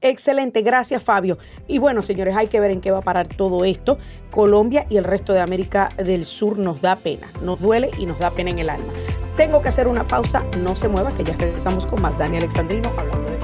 Excelente, 0.02 0.62
gracias 0.62 1.02
Fabio. 1.02 1.38
Y 1.68 1.80
bueno, 1.80 2.04
señores, 2.04 2.36
hay 2.36 2.48
que 2.48 2.60
ver 2.60 2.70
en 2.70 2.82
qué 2.82 2.92
va 2.92 3.00
a 3.00 3.02
parar 3.02 3.28
todo 3.28 3.66
esto. 3.66 3.98
Colombia 4.30 4.86
y 4.90 4.98
el 4.98 5.04
resto 5.04 5.34
de 5.34 5.40
América 5.40 5.90
del 5.98 6.26
Sur 6.26 6.60
nos 6.60 6.82
da 6.82 6.98
pena, 6.98 7.32
nos 7.42 7.62
duele 7.62 7.90
y 7.98 8.06
nos 8.06 8.20
da 8.20 8.32
pena 8.32 8.52
en 8.52 8.60
el 8.60 8.70
alma. 8.70 8.92
Tengo 9.36 9.62
que 9.62 9.70
hacer 9.70 9.88
una 9.88 10.06
pausa, 10.06 10.46
no 10.60 10.76
se 10.76 10.90
mueva, 10.90 11.12
que 11.16 11.24
ya 11.24 11.36
regresamos 11.38 11.88
con 11.88 12.02
más 12.02 12.18
Dani 12.20 12.38
Alexandrino 12.38 12.90
hablando 12.98 13.32
de... 13.32 13.40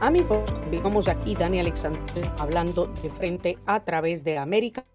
Amigos, 0.00 0.44
vamos 0.82 1.08
aquí 1.08 1.34
Dani 1.34 1.60
Alexandrino 1.60 2.32
hablando 2.38 2.86
de 2.86 3.10
frente 3.10 3.58
a 3.66 3.84
través 3.84 4.24
de 4.24 4.38
América. 4.38 4.86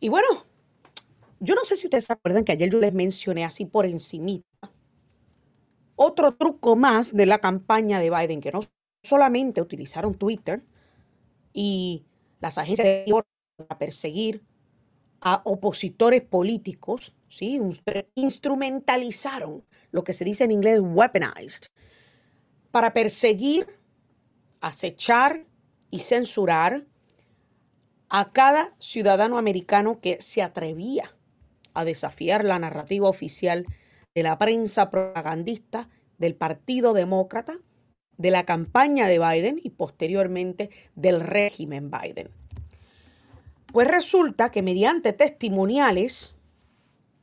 Y 0.00 0.08
bueno, 0.08 0.28
yo 1.40 1.54
no 1.54 1.64
sé 1.64 1.76
si 1.76 1.86
ustedes 1.86 2.04
se 2.04 2.12
acuerdan 2.12 2.44
que 2.44 2.52
ayer 2.52 2.70
yo 2.70 2.80
les 2.80 2.94
mencioné 2.94 3.44
así 3.44 3.64
por 3.64 3.86
encimita 3.86 4.72
otro 5.98 6.36
truco 6.36 6.76
más 6.76 7.12
de 7.12 7.26
la 7.26 7.40
campaña 7.40 7.98
de 7.98 8.10
Biden, 8.10 8.40
que 8.40 8.52
no 8.52 8.60
solamente 9.02 9.60
utilizaron 9.60 10.14
Twitter 10.14 10.62
y 11.52 12.06
las 12.40 12.56
agencias 12.56 12.86
de 12.86 13.22
para 13.56 13.78
perseguir 13.78 14.44
a 15.20 15.42
opositores 15.44 16.22
políticos, 16.22 17.16
¿sí? 17.26 17.60
instrumentalizaron 18.14 19.64
lo 19.90 20.04
que 20.04 20.12
se 20.12 20.24
dice 20.24 20.44
en 20.44 20.52
inglés 20.52 20.78
weaponized, 20.80 21.64
para 22.70 22.94
perseguir, 22.94 23.66
acechar 24.60 25.46
y 25.90 25.98
censurar 25.98 26.86
a 28.08 28.30
cada 28.30 28.76
ciudadano 28.78 29.36
americano 29.36 30.00
que 30.00 30.20
se 30.20 30.42
atrevía 30.42 31.17
a 31.78 31.84
desafiar 31.84 32.44
la 32.44 32.58
narrativa 32.58 33.08
oficial 33.08 33.64
de 34.14 34.22
la 34.22 34.38
prensa 34.38 34.90
propagandista 34.90 35.88
del 36.18 36.34
Partido 36.34 36.92
Demócrata, 36.92 37.58
de 38.16 38.30
la 38.30 38.44
campaña 38.44 39.06
de 39.06 39.18
Biden 39.18 39.60
y 39.62 39.70
posteriormente 39.70 40.70
del 40.96 41.20
régimen 41.20 41.90
Biden. 41.90 42.30
Pues 43.72 43.86
resulta 43.86 44.50
que 44.50 44.62
mediante 44.62 45.12
testimoniales, 45.12 46.34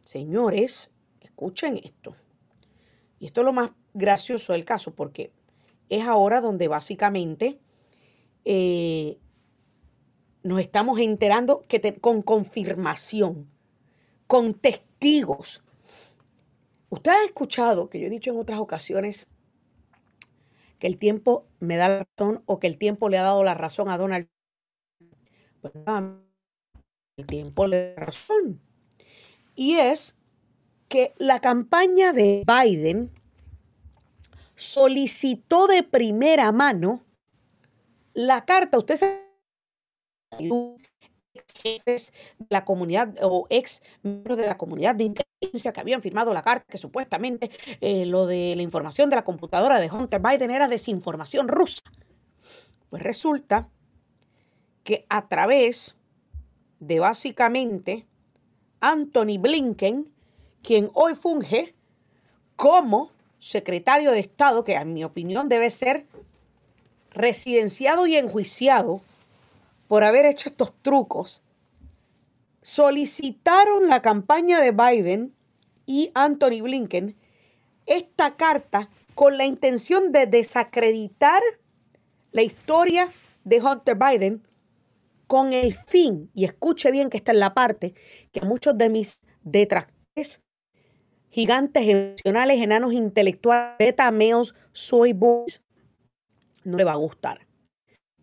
señores, 0.06 0.92
escuchen 1.20 1.78
esto. 1.84 2.16
Y 3.20 3.26
esto 3.26 3.42
es 3.42 3.46
lo 3.46 3.54
más 3.54 3.72
gracioso 3.94 4.54
del 4.54 4.64
caso 4.64 4.96
porque 4.96 5.34
es 5.90 6.06
ahora 6.06 6.40
donde 6.40 6.68
básicamente 6.68 7.60
eh, 8.46 9.18
nos 10.44 10.62
estamos 10.62 11.00
enterando 11.00 11.64
que 11.68 11.82
con 12.00 12.22
confirmación, 12.22 13.50
con 14.28 14.54
testigos, 14.54 15.62
Usted 16.96 17.12
ha 17.12 17.26
escuchado 17.26 17.90
que 17.90 18.00
yo 18.00 18.08
he 18.08 18.10
dicho 18.10 18.32
en 18.32 18.40
otras 18.40 18.60
ocasiones 18.60 19.28
que 20.80 20.88
el 20.88 20.98
tiempo 20.98 21.46
me 21.60 21.78
da 21.78 21.90
la 21.90 22.06
razón 22.18 22.42
o 22.46 22.60
que 22.60 22.68
el 22.68 22.78
tiempo 22.78 23.10
le 23.10 23.18
ha 23.18 23.24
dado 23.24 23.44
la 23.44 23.54
razón 23.54 23.90
a 23.90 23.98
Donald 23.98 24.30
pues, 25.62 25.74
el 27.18 27.26
tiempo 27.28 27.68
le 27.68 27.96
da 27.96 28.06
razón. 28.06 28.62
Y 29.56 29.76
es 29.76 30.16
que 30.88 31.14
la 31.18 31.40
campaña 31.40 32.14
de 32.14 32.46
Biden 32.46 33.12
solicitó 34.56 35.68
de 35.68 35.84
primera 35.84 36.52
mano 36.52 37.04
la 38.14 38.46
carta. 38.46 38.78
Usted 38.78 38.96
sabe 38.98 39.22
jefes 41.62 42.14
de 42.38 42.48
la 42.50 42.66
comunidad 42.66 43.16
o 43.22 43.48
ex 43.50 43.82
miembros 44.04 44.38
de 44.38 44.46
la 44.46 44.58
comunidad 44.58 44.96
de 44.96 45.06
inteligencia 45.06 45.74
que 45.74 45.80
habían 45.80 46.02
firmado 46.02 46.34
la 46.34 46.42
carta 46.42 46.66
que 46.70 46.78
supuestamente 46.78 47.52
eh, 47.82 48.06
lo 48.06 48.26
de 48.26 48.56
la 48.56 48.62
información 48.62 49.10
de 49.10 49.16
la 49.18 49.24
computadora 49.24 49.80
de 49.80 49.92
Hunter 49.92 50.22
Biden 50.22 50.52
era 50.52 50.68
desinformación 50.68 51.48
rusa. 51.48 51.82
Pues 52.90 53.02
resulta 53.02 53.70
que 54.84 55.06
a 55.10 55.28
través 55.28 55.98
de 56.80 57.00
básicamente 57.00 58.06
Anthony 58.80 59.40
Blinken, 59.40 60.12
quien 60.62 60.90
hoy 60.94 61.16
funge 61.16 61.74
como 62.56 63.10
secretario 63.40 64.12
de 64.12 64.20
Estado, 64.20 64.64
que 64.64 64.76
en 64.76 64.94
mi 64.94 65.04
opinión 65.04 65.50
debe 65.50 65.70
ser 65.70 66.06
residenciado 67.12 68.08
y 68.08 68.16
enjuiciado 68.16 69.02
por 69.88 70.04
haber 70.04 70.26
hecho 70.26 70.50
estos 70.50 70.74
trucos, 70.82 71.44
solicitaron 72.62 73.88
la 73.88 74.02
campaña 74.02 74.60
de 74.60 74.72
Biden 74.72 75.36
y 75.86 76.12
Anthony 76.16 76.62
Blinken 76.62 77.16
esta 77.86 78.36
carta 78.36 78.90
con 79.14 79.38
la 79.38 79.46
intención 79.46 80.12
de 80.12 80.26
desacreditar 80.26 81.42
la 82.32 82.42
historia 82.42 83.10
de 83.44 83.62
Hunter 83.62 83.96
Biden 83.96 84.48
con 85.28 85.54
el 85.54 85.74
fin, 85.74 86.30
y 86.34 86.46
escuche 86.46 86.92
bien 86.92 87.10
que 87.10 87.18
está 87.18 87.32
en 87.32 87.40
la 87.40 87.54
parte, 87.54 87.94
que 88.32 88.42
a 88.42 88.46
muchos 88.46 88.78
de 88.78 88.90
mis 88.90 89.24
detractores, 89.44 90.44
gigantes 91.30 91.88
emocionales, 91.88 92.62
enanos 92.62 92.94
intelectuales, 92.94 93.76
beta 93.80 94.12
males, 94.12 94.54
soy 94.72 95.14
boys, 95.14 95.64
no 96.64 96.78
le 96.78 96.84
va 96.84 96.94
a 96.94 96.98
gustar. 96.98 97.45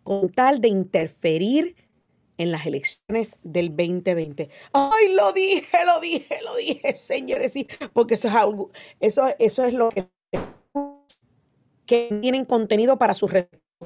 Con 0.02 0.30
tal 0.30 0.60
de 0.60 0.68
interferir 0.68 1.76
en 2.38 2.50
las 2.50 2.66
elecciones 2.66 3.36
del 3.42 3.68
2020. 3.68 4.50
Ay, 4.72 5.14
lo 5.14 5.32
dije, 5.32 5.84
lo 5.84 6.00
dije, 6.00 6.38
lo 6.42 6.56
dije, 6.56 6.94
señores, 6.96 7.52
sí, 7.52 7.68
porque 7.92 8.14
eso 8.14 8.28
es 8.28 8.34
algo, 8.34 8.70
eso, 9.00 9.24
eso 9.38 9.64
es 9.64 9.74
lo 9.74 9.90
que, 9.90 10.08
que 11.86 12.18
tienen 12.20 12.44
contenido 12.44 12.98
para 12.98 13.14
sus 13.14 13.32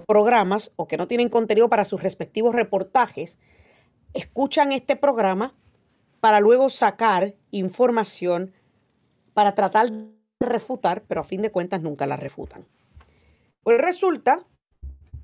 programas 0.07 0.73
o 0.77 0.87
que 0.87 0.97
no 0.97 1.07
tienen 1.07 1.29
contenido 1.29 1.69
para 1.69 1.85
sus 1.85 2.03
respectivos 2.03 2.55
reportajes, 2.55 3.39
escuchan 4.15 4.73
este 4.73 4.97
programa 4.97 5.55
para 6.21 6.41
luego 6.41 6.69
sacar 6.69 7.35
información 7.51 8.53
para 9.35 9.55
tratar 9.55 9.91
de 9.91 10.09
refutar, 10.41 11.05
pero 11.07 11.21
a 11.21 11.25
fin 11.25 11.43
de 11.43 11.51
cuentas 11.51 11.83
nunca 11.83 12.07
la 12.07 12.17
refutan. 12.17 12.67
Pues 13.63 13.79
resulta, 13.79 14.47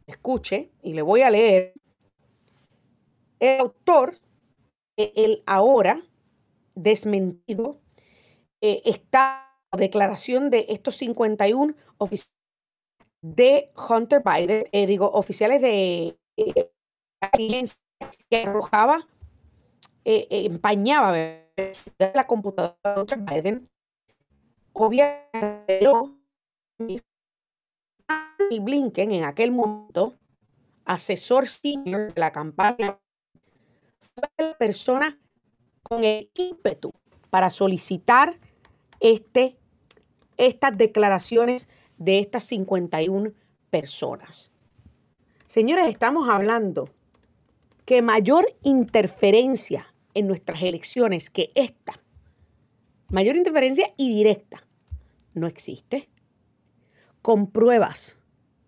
escuche, 0.06 0.70
y 0.82 0.94
le 0.94 1.02
voy 1.02 1.22
a 1.22 1.30
leer, 1.30 1.74
el 3.40 3.60
autor, 3.60 4.18
el 4.96 5.42
ahora 5.46 6.02
desmentido, 6.74 7.80
eh, 8.60 8.82
está 8.84 9.48
declaración 9.76 10.50
de 10.50 10.66
estos 10.68 10.96
51 10.96 11.74
oficiales 11.98 12.42
de 13.22 13.70
Hunter 13.88 14.22
Biden, 14.22 14.66
eh, 14.72 14.86
digo, 14.86 15.10
oficiales 15.12 15.62
de 15.62 16.18
eh, 16.36 16.70
que 18.28 18.42
arrojaba, 18.42 19.08
eh, 20.04 20.26
empañaba 20.30 21.12
la 21.12 22.26
computadora 22.26 22.76
de 22.84 23.00
Hunter 23.00 23.18
Biden, 23.18 23.70
obviamente 24.72 25.80
y 28.50 28.58
Blinken 28.58 29.12
en 29.12 29.24
aquel 29.24 29.50
momento, 29.50 30.14
asesor 30.84 31.48
senior 31.48 32.12
de 32.12 32.20
la 32.20 32.32
campaña, 32.32 32.98
fue 34.14 34.28
la 34.38 34.58
persona 34.58 35.18
con 35.82 36.04
el 36.04 36.30
ímpetu 36.34 36.92
para 37.30 37.50
solicitar 37.50 38.38
este, 39.00 39.56
estas 40.36 40.76
declaraciones 40.76 41.68
de 41.96 42.18
estas 42.18 42.44
51 42.44 43.32
personas. 43.70 44.50
Señores, 45.46 45.88
estamos 45.88 46.28
hablando 46.28 46.88
que 47.84 48.02
mayor 48.02 48.46
interferencia 48.62 49.92
en 50.14 50.26
nuestras 50.26 50.62
elecciones 50.62 51.30
que 51.30 51.50
esta, 51.54 51.94
mayor 53.10 53.36
interferencia 53.36 53.92
y 53.96 54.14
directa, 54.14 54.66
no 55.34 55.46
existe. 55.46 56.08
Con 57.22 57.50
pruebas 57.50 58.20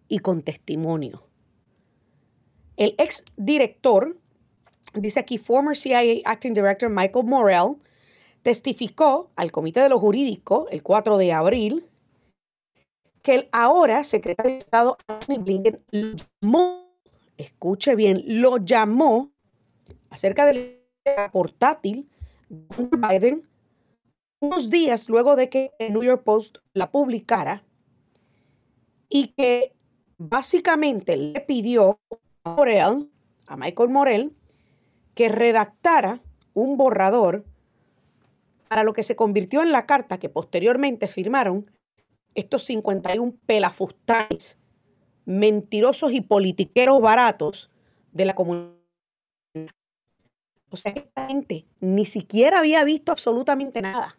y 0.09 0.21
con 0.21 0.43
testimonio. 0.43 1.23
El 2.77 2.95
ex 2.99 3.25
director, 3.37 4.17
dice 4.95 5.21
aquí, 5.21 5.39
former 5.39 5.77
CIA 5.77 6.23
Acting 6.25 6.55
Director 6.55 6.89
Michael 6.89 7.27
Morrell, 7.27 7.77
testificó 8.43 9.31
al 9.37 9.53
Comité 9.53 9.81
de 9.81 9.89
lo 9.89 9.99
Jurídico 9.99 10.69
el 10.71 10.83
4 10.83 11.19
de 11.19 11.33
abril 11.33 11.87
que 13.23 13.35
el 13.35 13.49
ahora 13.53 14.05
secretario 14.05 14.53
de 14.53 14.59
Estado 14.59 14.99
Anthony 15.09 15.39
Blinken 15.39 15.83
lo 15.91 16.17
llamó, 16.43 16.99
escuche 17.39 17.95
bien, 17.97 18.23
lo 18.27 18.59
llamó 18.59 19.33
acerca 20.11 20.45
del 20.45 20.79
portátil 21.33 22.11
de 22.51 22.89
Biden 23.09 23.49
unos 24.41 24.69
días 24.69 25.09
luego 25.09 25.37
de 25.37 25.49
que 25.49 25.73
el 25.79 25.95
New 25.95 26.03
York 26.03 26.23
Post 26.23 26.59
la 26.75 26.93
publicara 26.93 27.65
y 29.15 29.29
que 29.29 29.73
básicamente 30.19 31.17
le 31.17 31.41
pidió 31.41 32.01
a 32.43 32.57
a 33.47 33.57
Michael 33.57 33.89
Morel, 33.89 34.33
que 35.15 35.29
redactara 35.29 36.21
un 36.53 36.77
borrador 36.77 37.45
para 38.67 38.83
lo 38.83 38.93
que 38.93 39.05
se 39.05 39.15
convirtió 39.15 39.63
en 39.63 39.71
la 39.71 39.87
carta 39.87 40.19
que 40.19 40.29
posteriormente 40.29 41.07
firmaron 41.07 41.71
estos 42.35 42.65
51 42.65 43.37
pelafustanes, 43.47 44.59
mentirosos 45.27 46.11
y 46.11 46.21
politiqueros 46.21 47.01
baratos 47.01 47.71
de 48.11 48.25
la 48.25 48.35
comunidad. 48.35 48.75
O 50.71 50.77
sea, 50.77 50.91
esta 50.91 51.29
gente 51.29 51.67
ni 51.79 52.05
siquiera 52.05 52.59
había 52.59 52.83
visto 52.83 53.13
absolutamente 53.13 53.81
nada. 53.81 54.19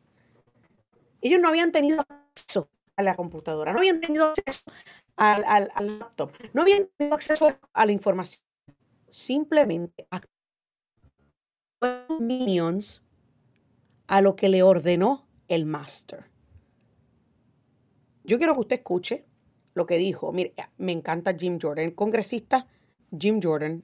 Ellos 1.19 1.41
no 1.41 1.49
habían 1.49 1.73
tenido 1.73 2.01
acceso 2.07 2.69
a 2.97 3.03
la 3.03 3.15
computadora, 3.15 3.73
no 3.73 3.79
habían 3.79 3.99
tenido 3.99 4.25
acceso 4.25 4.63
al, 5.17 5.43
al 5.45 5.99
laptop, 5.99 6.31
no 6.53 6.61
habían 6.61 6.89
tenido 6.97 7.15
acceso 7.15 7.47
a 7.73 7.85
la 7.85 7.91
información. 7.91 8.45
Simplemente 9.09 10.07
minions 12.19 13.03
a 14.07 14.21
lo 14.21 14.35
que 14.35 14.49
le 14.49 14.63
ordenó 14.63 15.27
el 15.47 15.65
master. 15.65 16.25
Yo 18.23 18.37
quiero 18.37 18.53
que 18.53 18.61
usted 18.61 18.75
escuche 18.77 19.25
lo 19.73 19.85
que 19.85 19.97
dijo. 19.97 20.31
Mire, 20.31 20.53
me 20.77 20.91
encanta 20.91 21.35
Jim 21.35 21.59
Jordan, 21.61 21.91
congresista 21.91 22.67
Jim 23.17 23.39
Jordan 23.41 23.83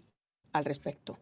al 0.53 0.65
respecto. 0.65 1.17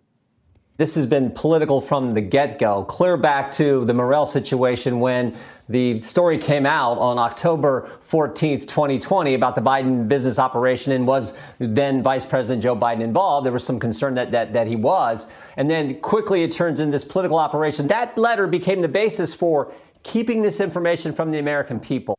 This 0.80 0.96
has 0.96 1.06
been 1.06 1.32
political 1.32 1.82
from 1.82 2.14
the 2.14 2.22
get 2.22 2.58
go, 2.58 2.86
clear 2.86 3.18
back 3.18 3.52
to 3.52 3.84
the 3.84 3.94
Morell 3.94 4.26
situation 4.26 5.02
when 5.02 5.36
the 5.68 6.00
story 6.00 6.38
came 6.38 6.66
out 6.66 6.98
on 7.00 7.20
October 7.20 7.90
14th, 8.10 8.62
2020, 8.62 9.34
about 9.34 9.56
the 9.56 9.62
Biden 9.62 10.08
business 10.08 10.40
operation 10.40 10.94
and 10.94 11.06
was 11.06 11.38
then 11.60 12.02
Vice 12.02 12.26
President 12.26 12.64
Joe 12.64 12.78
Biden 12.78 13.02
involved. 13.02 13.46
There 13.46 13.52
was 13.52 13.66
some 13.66 13.78
concern 13.78 14.14
that, 14.14 14.32
that, 14.32 14.54
that 14.54 14.68
he 14.68 14.78
was. 14.78 15.28
And 15.58 15.70
then 15.70 16.00
quickly 16.00 16.44
it 16.44 16.54
turns 16.54 16.80
into 16.80 16.94
this 16.94 17.04
political 17.04 17.40
operation. 17.40 17.88
That 17.88 18.18
letter 18.18 18.48
became 18.48 18.82
the 18.82 18.88
basis 18.88 19.34
for 19.34 19.74
keeping 20.04 20.44
this 20.44 20.62
information 20.62 21.12
from 21.12 21.32
the 21.32 21.40
American 21.40 21.82
people. 21.82 22.19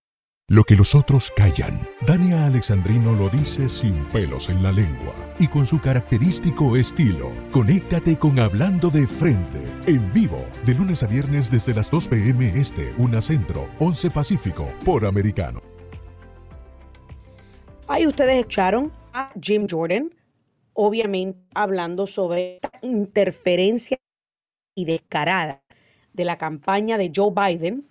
Lo 0.50 0.64
que 0.64 0.74
los 0.74 0.96
otros 0.96 1.30
callan, 1.36 1.88
Dania 2.04 2.46
Alexandrino 2.46 3.12
lo 3.12 3.28
dice 3.28 3.68
sin 3.68 4.04
pelos 4.06 4.48
en 4.48 4.64
la 4.64 4.72
lengua 4.72 5.14
y 5.38 5.46
con 5.46 5.64
su 5.64 5.80
característico 5.80 6.76
estilo. 6.76 7.30
Conéctate 7.52 8.18
con 8.18 8.36
Hablando 8.40 8.90
de 8.90 9.06
Frente, 9.06 9.62
en 9.86 10.12
vivo, 10.12 10.44
de 10.66 10.74
lunes 10.74 11.04
a 11.04 11.06
viernes 11.06 11.52
desde 11.52 11.72
las 11.72 11.88
2 11.88 12.08
p.m. 12.08 12.52
Este, 12.56 12.92
1 12.98 13.20
Centro, 13.20 13.70
11 13.78 14.10
Pacífico, 14.10 14.68
por 14.84 15.06
Americano. 15.06 15.60
Ahí 17.86 18.08
ustedes 18.08 18.38
escucharon 18.40 18.92
a 19.12 19.32
Jim 19.40 19.68
Jordan, 19.70 20.12
obviamente 20.72 21.38
hablando 21.54 22.08
sobre 22.08 22.56
esta 22.56 22.72
interferencia 22.82 23.98
y 24.74 24.84
descarada 24.84 25.62
de 26.12 26.24
la 26.24 26.36
campaña 26.38 26.98
de 26.98 27.12
Joe 27.14 27.30
Biden 27.32 27.86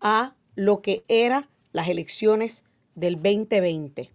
a 0.00 0.35
lo 0.56 0.82
que 0.82 1.04
eran 1.06 1.48
las 1.72 1.88
elecciones 1.88 2.64
del 2.96 3.22
2020. 3.22 4.10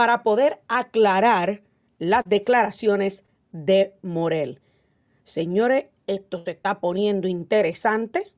para 0.00 0.22
poder 0.22 0.62
aclarar 0.66 1.60
las 1.98 2.22
declaraciones 2.24 3.22
de 3.52 3.92
Morel. 4.00 4.58
Señores, 5.24 5.88
esto 6.06 6.42
se 6.42 6.52
está 6.52 6.80
poniendo 6.80 7.28
interesante. 7.28 8.32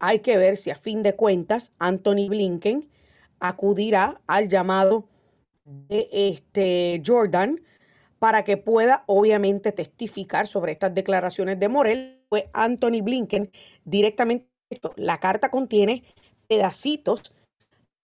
Hay 0.00 0.18
que 0.18 0.36
ver 0.38 0.56
si 0.56 0.72
a 0.72 0.74
fin 0.74 1.04
de 1.04 1.14
cuentas 1.14 1.70
Anthony 1.78 2.26
Blinken 2.28 2.88
acudirá 3.38 4.20
al 4.26 4.48
llamado 4.48 5.04
de 5.64 6.08
este 6.10 7.00
Jordan 7.06 7.60
para 8.18 8.42
que 8.42 8.56
pueda 8.56 9.04
obviamente 9.06 9.70
testificar 9.70 10.48
sobre 10.48 10.72
estas 10.72 10.92
declaraciones 10.96 11.60
de 11.60 11.68
Morel. 11.68 12.24
Fue 12.28 12.50
Anthony 12.52 13.02
Blinken 13.02 13.52
directamente. 13.84 14.48
La 14.96 15.18
carta 15.18 15.48
contiene 15.52 16.02
pedacitos, 16.48 17.32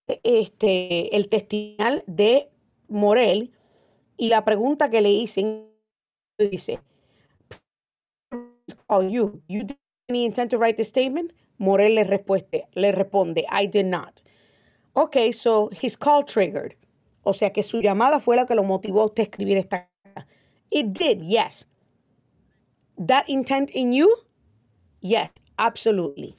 este, 0.07 1.17
el 1.17 1.29
testimonial 1.29 2.05
de 2.07 2.54
Morel 2.89 3.53
y 4.17 4.29
la 4.29 4.45
pregunta 4.45 4.91
que 4.91 5.01
le 5.01 5.11
hice 5.11 5.67
dice, 6.39 6.81
oh, 8.89 9.03
you, 9.03 9.43
you 9.49 9.65
did 9.65 9.79
any 10.09 10.25
intent 10.25 10.51
to 10.51 10.59
write 10.59 10.77
the 10.77 10.85
statement? 10.85 11.33
Morel 11.59 11.95
le 11.95 12.05
responde, 12.05 12.67
le 12.75 12.93
responde, 12.93 13.45
I 13.51 13.67
did 13.67 13.87
not. 13.87 14.23
Okay, 14.97 15.33
so 15.33 15.71
his 15.73 15.97
call 15.97 16.25
triggered. 16.25 16.77
O 17.25 17.33
sea 17.33 17.51
que 17.51 17.63
su 17.63 17.81
llamada 17.81 18.21
fue 18.21 18.37
la 18.37 18.47
que 18.47 18.55
lo 18.55 18.63
motivó 18.63 19.03
a 19.03 19.07
usted 19.07 19.23
a 19.23 19.27
escribir 19.27 19.57
esta 19.57 19.89
carta. 20.03 20.27
It 20.71 20.93
did, 20.93 21.23
yes. 21.23 21.67
That 22.99 23.25
intent 23.29 23.71
in 23.71 23.93
you? 23.93 24.09
Yes, 25.01 25.31
absolutely. 25.57 26.37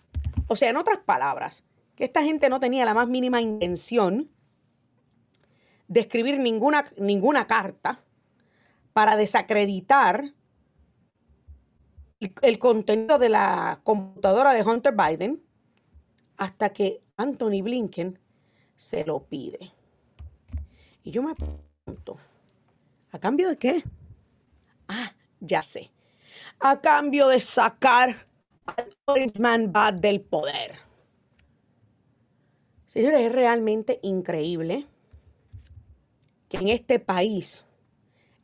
O 0.47 0.55
sea, 0.55 0.69
en 0.69 0.77
otras 0.77 0.99
palabras, 1.05 1.63
que 1.95 2.05
esta 2.05 2.23
gente 2.23 2.49
no 2.49 2.59
tenía 2.59 2.85
la 2.85 2.93
más 2.93 3.07
mínima 3.07 3.41
intención 3.41 4.29
de 5.87 5.99
escribir 5.99 6.39
ninguna, 6.39 6.85
ninguna 6.97 7.47
carta 7.47 8.03
para 8.93 9.15
desacreditar 9.15 10.23
el 12.19 12.59
contenido 12.59 13.19
de 13.19 13.29
la 13.29 13.81
computadora 13.83 14.53
de 14.53 14.63
Hunter 14.63 14.95
Biden 14.95 15.43
hasta 16.37 16.71
que 16.71 17.01
Anthony 17.17 17.61
Blinken 17.61 18.19
se 18.75 19.05
lo 19.05 19.23
pide. 19.23 19.73
Y 21.03 21.11
yo 21.11 21.21
me 21.21 21.35
pregunto, 21.35 22.17
¿a 23.11 23.19
cambio 23.19 23.49
de 23.49 23.57
qué? 23.57 23.83
Ah, 24.87 25.13
ya 25.39 25.61
sé. 25.61 25.91
A 26.59 26.81
cambio 26.81 27.27
de 27.27 27.39
sacar 27.41 28.09
al 28.65 28.87
Orange 29.05 29.67
Bad 29.67 29.93
del 29.95 30.21
poder. 30.21 30.75
Señores, 32.85 33.25
es 33.25 33.31
realmente 33.31 33.99
increíble 34.03 34.87
en 36.55 36.69
este 36.69 36.99
país, 36.99 37.65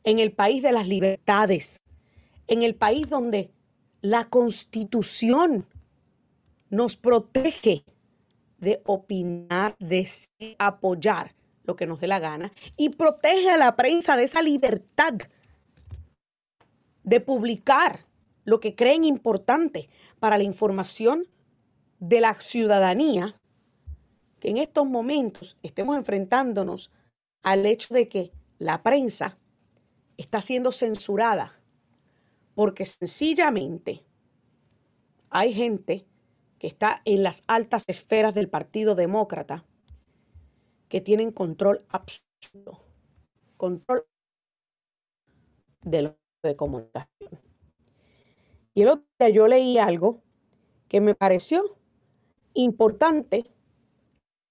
en 0.04 0.18
el 0.18 0.32
país 0.32 0.62
de 0.62 0.72
las 0.72 0.86
libertades, 0.86 1.80
en 2.46 2.62
el 2.62 2.74
país 2.74 3.08
donde 3.08 3.50
la 4.00 4.28
constitución 4.28 5.66
nos 6.68 6.96
protege 6.96 7.84
de 8.58 8.82
opinar, 8.84 9.76
de 9.78 10.08
apoyar 10.58 11.34
lo 11.64 11.76
que 11.76 11.86
nos 11.86 12.00
dé 12.00 12.06
la 12.06 12.18
gana 12.18 12.52
y 12.76 12.90
protege 12.90 13.50
a 13.50 13.56
la 13.56 13.76
prensa 13.76 14.16
de 14.16 14.24
esa 14.24 14.42
libertad 14.42 15.14
de 17.04 17.20
publicar 17.20 18.06
lo 18.44 18.60
que 18.60 18.74
creen 18.74 19.04
importante 19.04 19.88
para 20.18 20.38
la 20.38 20.44
información 20.44 21.26
de 21.98 22.20
la 22.20 22.34
ciudadanía, 22.34 23.36
que 24.40 24.50
en 24.50 24.56
estos 24.58 24.86
momentos 24.86 25.56
estemos 25.62 25.96
enfrentándonos 25.96 26.90
al 27.42 27.66
hecho 27.66 27.94
de 27.94 28.08
que 28.08 28.32
la 28.58 28.82
prensa 28.82 29.38
está 30.16 30.40
siendo 30.40 30.72
censurada 30.72 31.62
porque 32.54 32.86
sencillamente 32.86 34.04
hay 35.30 35.52
gente 35.52 36.06
que 36.58 36.66
está 36.66 37.02
en 37.04 37.22
las 37.22 37.42
altas 37.46 37.84
esferas 37.88 38.34
del 38.34 38.48
Partido 38.48 38.94
Demócrata 38.94 39.64
que 40.88 41.00
tienen 41.00 41.32
control 41.32 41.84
absoluto, 41.88 42.84
control 43.56 44.06
de 45.82 46.02
lo 46.02 46.18
de 46.42 46.56
comunicación. 46.56 47.40
Y 48.74 48.82
el 48.82 48.88
otro 48.88 49.06
día 49.18 49.28
yo 49.30 49.48
leí 49.48 49.78
algo 49.78 50.22
que 50.88 51.00
me 51.00 51.14
pareció 51.14 51.78
importante. 52.54 53.50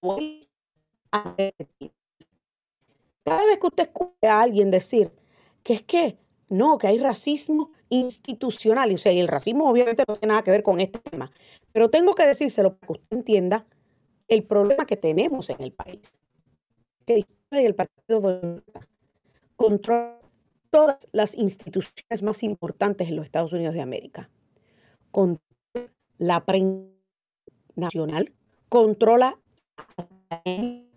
Voy 0.01 0.49
a 1.11 1.35
Cada 3.23 3.45
vez 3.45 3.59
que 3.59 3.67
usted 3.67 3.83
escuche 3.83 4.27
a 4.27 4.41
alguien 4.41 4.71
decir 4.71 5.11
que 5.63 5.73
es 5.73 5.83
que 5.83 6.17
no, 6.49 6.77
que 6.77 6.87
hay 6.87 6.99
racismo 6.99 7.71
institucional, 7.89 8.91
y, 8.91 8.95
o 8.95 8.97
sea, 8.97 9.11
y 9.11 9.19
el 9.19 9.27
racismo 9.27 9.69
obviamente 9.69 10.03
no 10.07 10.15
tiene 10.15 10.31
nada 10.31 10.43
que 10.43 10.51
ver 10.51 10.63
con 10.63 10.79
este 10.79 10.99
tema, 10.99 11.31
pero 11.71 11.89
tengo 11.89 12.15
que 12.15 12.25
decírselo 12.25 12.75
para 12.75 12.87
que 12.87 12.93
usted 12.93 13.17
entienda 13.17 13.65
el 14.27 14.43
problema 14.43 14.85
que 14.85 14.97
tenemos 14.97 15.49
en 15.49 15.61
el 15.61 15.71
país 15.71 16.11
que 17.05 17.25
el 17.51 17.75
Partido 17.75 18.21
Demócrata 18.21 18.87
controla 19.55 20.19
todas 20.69 21.07
las 21.11 21.35
instituciones 21.35 22.23
más 22.23 22.43
importantes 22.43 23.09
en 23.09 23.17
los 23.17 23.25
Estados 23.25 23.51
Unidos 23.53 23.73
de 23.73 23.81
América. 23.81 24.29
Controla 25.11 25.41
la 26.17 26.45
prensa 26.45 26.87
nacional, 27.75 28.33
controla, 28.69 29.37
controla 29.95 30.90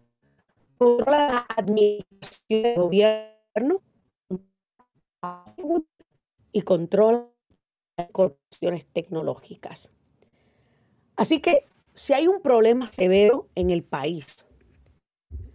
la 1.06 1.46
administración 1.56 2.62
del 2.62 2.76
gobierno 2.76 3.82
y 6.52 6.62
controla 6.62 7.28
las 7.96 8.10
corporaciones 8.10 8.86
tecnológicas. 8.92 9.92
Así 11.16 11.40
que 11.40 11.66
si 11.94 12.12
hay 12.12 12.26
un 12.26 12.42
problema 12.42 12.90
severo 12.90 13.48
en 13.54 13.70
el 13.70 13.84
país 13.84 14.44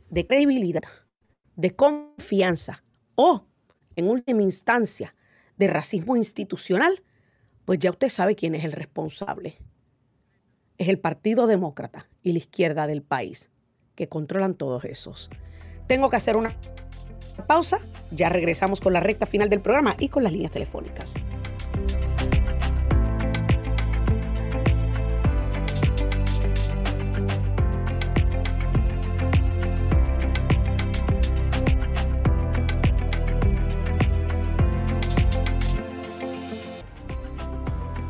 de 0.09 0.25
credibilidad, 0.25 0.83
de 1.55 1.75
confianza 1.75 2.83
o, 3.15 3.45
en 3.95 4.07
última 4.07 4.41
instancia, 4.41 5.15
de 5.57 5.67
racismo 5.67 6.15
institucional, 6.15 7.03
pues 7.65 7.79
ya 7.79 7.91
usted 7.91 8.09
sabe 8.09 8.35
quién 8.35 8.55
es 8.55 8.63
el 8.63 8.71
responsable. 8.71 9.57
Es 10.77 10.87
el 10.87 10.99
Partido 10.99 11.45
Demócrata 11.45 12.07
y 12.23 12.31
la 12.31 12.37
izquierda 12.39 12.87
del 12.87 13.03
país, 13.03 13.51
que 13.99 14.07
controlan 14.07 14.53
todos 14.53 14.85
esos. 14.85 15.29
Tengo 15.85 16.09
que 16.09 16.15
hacer 16.15 16.37
una 16.37 16.53
pausa, 17.47 17.79
ya 18.11 18.29
regresamos 18.29 18.79
con 18.79 18.93
la 18.93 19.01
recta 19.01 19.25
final 19.25 19.49
del 19.49 19.59
programa 19.59 19.97
y 19.99 20.07
con 20.07 20.23
las 20.23 20.31
líneas 20.31 20.53
telefónicas. 20.53 21.15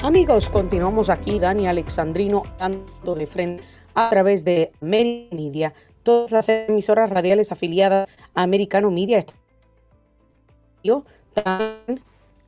Amigos, 0.04 0.50
continuamos 0.50 1.10
aquí, 1.10 1.40
Dani 1.40 1.68
Alexandrino, 1.68 2.44
dando 2.60 3.16
de 3.16 3.26
frente 3.26 3.79
a 4.08 4.10
través 4.10 4.44
de 4.46 4.72
Media, 4.80 5.74
todas 6.04 6.32
las 6.32 6.48
emisoras 6.50 7.10
radiales 7.10 7.52
afiliadas 7.52 8.08
a 8.34 8.44
Americano 8.44 8.92
Media. 8.92 9.26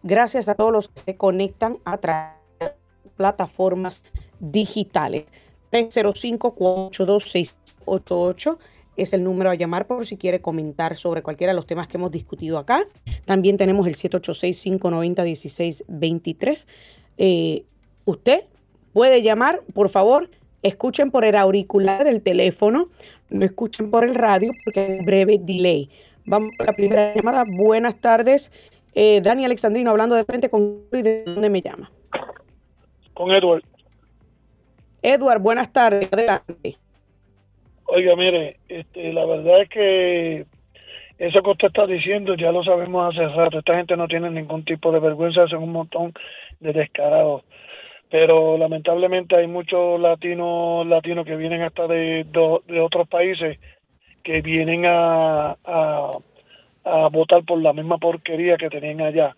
Gracias 0.04 0.50
a 0.50 0.56
todos 0.56 0.72
los 0.72 0.88
que 0.88 1.02
se 1.02 1.18
conectan 1.18 1.78
a 1.84 1.98
través 1.98 2.38
de 2.60 2.72
plataformas 3.16 4.04
digitales. 4.40 5.26
305-482-688 5.72 8.58
es 8.98 9.14
el 9.14 9.24
número 9.24 9.50
a 9.50 9.56
llamar 9.56 9.88
por 9.88 10.06
si 10.06 10.18
quiere 10.18 10.42
comentar 10.42 10.98
sobre 10.98 11.22
cualquiera 11.22 11.54
de 11.54 11.56
los 11.56 11.66
temas 11.66 11.88
que 11.88 11.96
hemos 11.98 12.12
discutido 12.12 12.58
acá. 12.58 12.84
También 13.26 13.56
tenemos 13.58 13.88
el 13.88 13.96
786-590-1623 13.96 16.68
eh, 17.18 17.66
usted 18.06 18.46
puede 18.94 19.22
llamar, 19.22 19.64
por 19.74 19.90
favor, 19.90 20.30
escuchen 20.64 21.12
por 21.12 21.26
el 21.26 21.36
auricular 21.36 22.04
del 22.04 22.22
teléfono, 22.22 22.90
no 23.30 23.46
escuchen 23.46 23.90
por 23.90 24.04
el 24.04 24.16
radio 24.16 24.52
porque 24.64 24.82
hay 24.82 25.00
un 25.00 25.06
breve 25.06 25.38
delay. 25.40 25.90
Vamos 26.26 26.50
a 26.60 26.66
la 26.66 26.74
primera 26.74 27.14
llamada. 27.14 27.44
Buenas 27.58 28.00
tardes. 28.00 28.52
Eh, 28.94 29.22
Dani 29.22 29.46
Alexandrino 29.46 29.90
hablando 29.90 30.16
de 30.16 30.26
frente 30.26 30.50
con 30.50 30.90
de 30.92 31.24
dónde 31.26 31.50
me 31.50 31.62
llama. 31.62 31.90
Con 33.14 33.32
Edward. 33.32 33.64
Edward, 35.02 35.42
buenas 35.42 35.72
tardes. 35.72 36.12
Adelante. 36.12 36.78
Oiga, 37.86 38.16
mire, 38.16 38.58
este, 38.70 39.12
la 39.14 39.26
verdad 39.26 39.64
es 39.64 39.70
que 39.70 40.46
eso 41.18 41.42
que 41.42 41.50
usted 41.50 41.68
está 41.68 41.86
diciendo 41.88 42.36
ya 42.36 42.52
lo 42.52 42.64
sabemos 42.64 43.14
hace 43.14 43.28
rato. 43.28 43.60
Esta 43.60 43.76
gente 43.76 43.98
no 43.98 44.08
tiene 44.08 44.30
ningún 44.30 44.64
tipo 44.64 44.92
de 44.92 45.00
vergüenza, 45.00 45.44
hacen 45.44 45.60
un 45.60 45.72
montón 45.72 46.14
de 46.60 46.74
descarados. 46.74 47.44
Pero 48.12 48.58
lamentablemente 48.58 49.38
hay 49.38 49.48
muchos 49.48 50.00
latinos 50.00 50.86
latinos 50.86 51.26
que 51.26 51.38
vienen 51.38 51.62
hasta 51.62 51.88
de, 51.88 52.26
de, 52.26 52.80
otros 52.82 53.08
países 53.08 53.58
que 54.22 54.42
vienen 54.42 54.86
a, 54.86 55.56
a, 55.64 57.08
votar 57.10 57.44
por 57.46 57.62
la 57.62 57.72
misma 57.72 57.98
porquería 57.98 58.58
que 58.58 58.70
tenían 58.70 59.02
allá, 59.02 59.36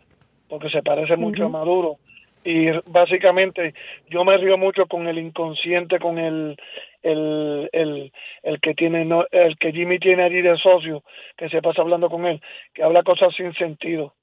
porque 0.49 0.69
se 0.69 0.81
parece 0.81 1.15
mucho 1.15 1.45
a 1.45 1.49
Maduro. 1.49 1.97
y 2.43 2.71
básicamente 2.87 3.75
yo 4.09 4.25
me 4.25 4.37
río 4.37 4.57
mucho 4.57 4.87
con 4.87 5.07
el 5.07 5.19
inconsciente, 5.19 5.99
con 5.99 6.17
el 6.17 6.57
el, 7.03 7.69
el, 7.73 8.11
el 8.41 8.59
que 8.59 8.73
tiene 8.73 9.07
el 9.31 9.57
que 9.57 9.71
Jimmy 9.71 9.99
tiene 9.99 10.23
allí 10.23 10.41
de 10.41 10.57
socio, 10.57 11.03
que 11.37 11.49
se 11.49 11.61
pasa 11.61 11.81
hablando 11.81 12.09
con 12.09 12.25
él, 12.25 12.41
que 12.73 12.81
habla 12.81 13.03
cosas 13.03 13.35
sin 13.35 13.53
sentido. 13.53 14.13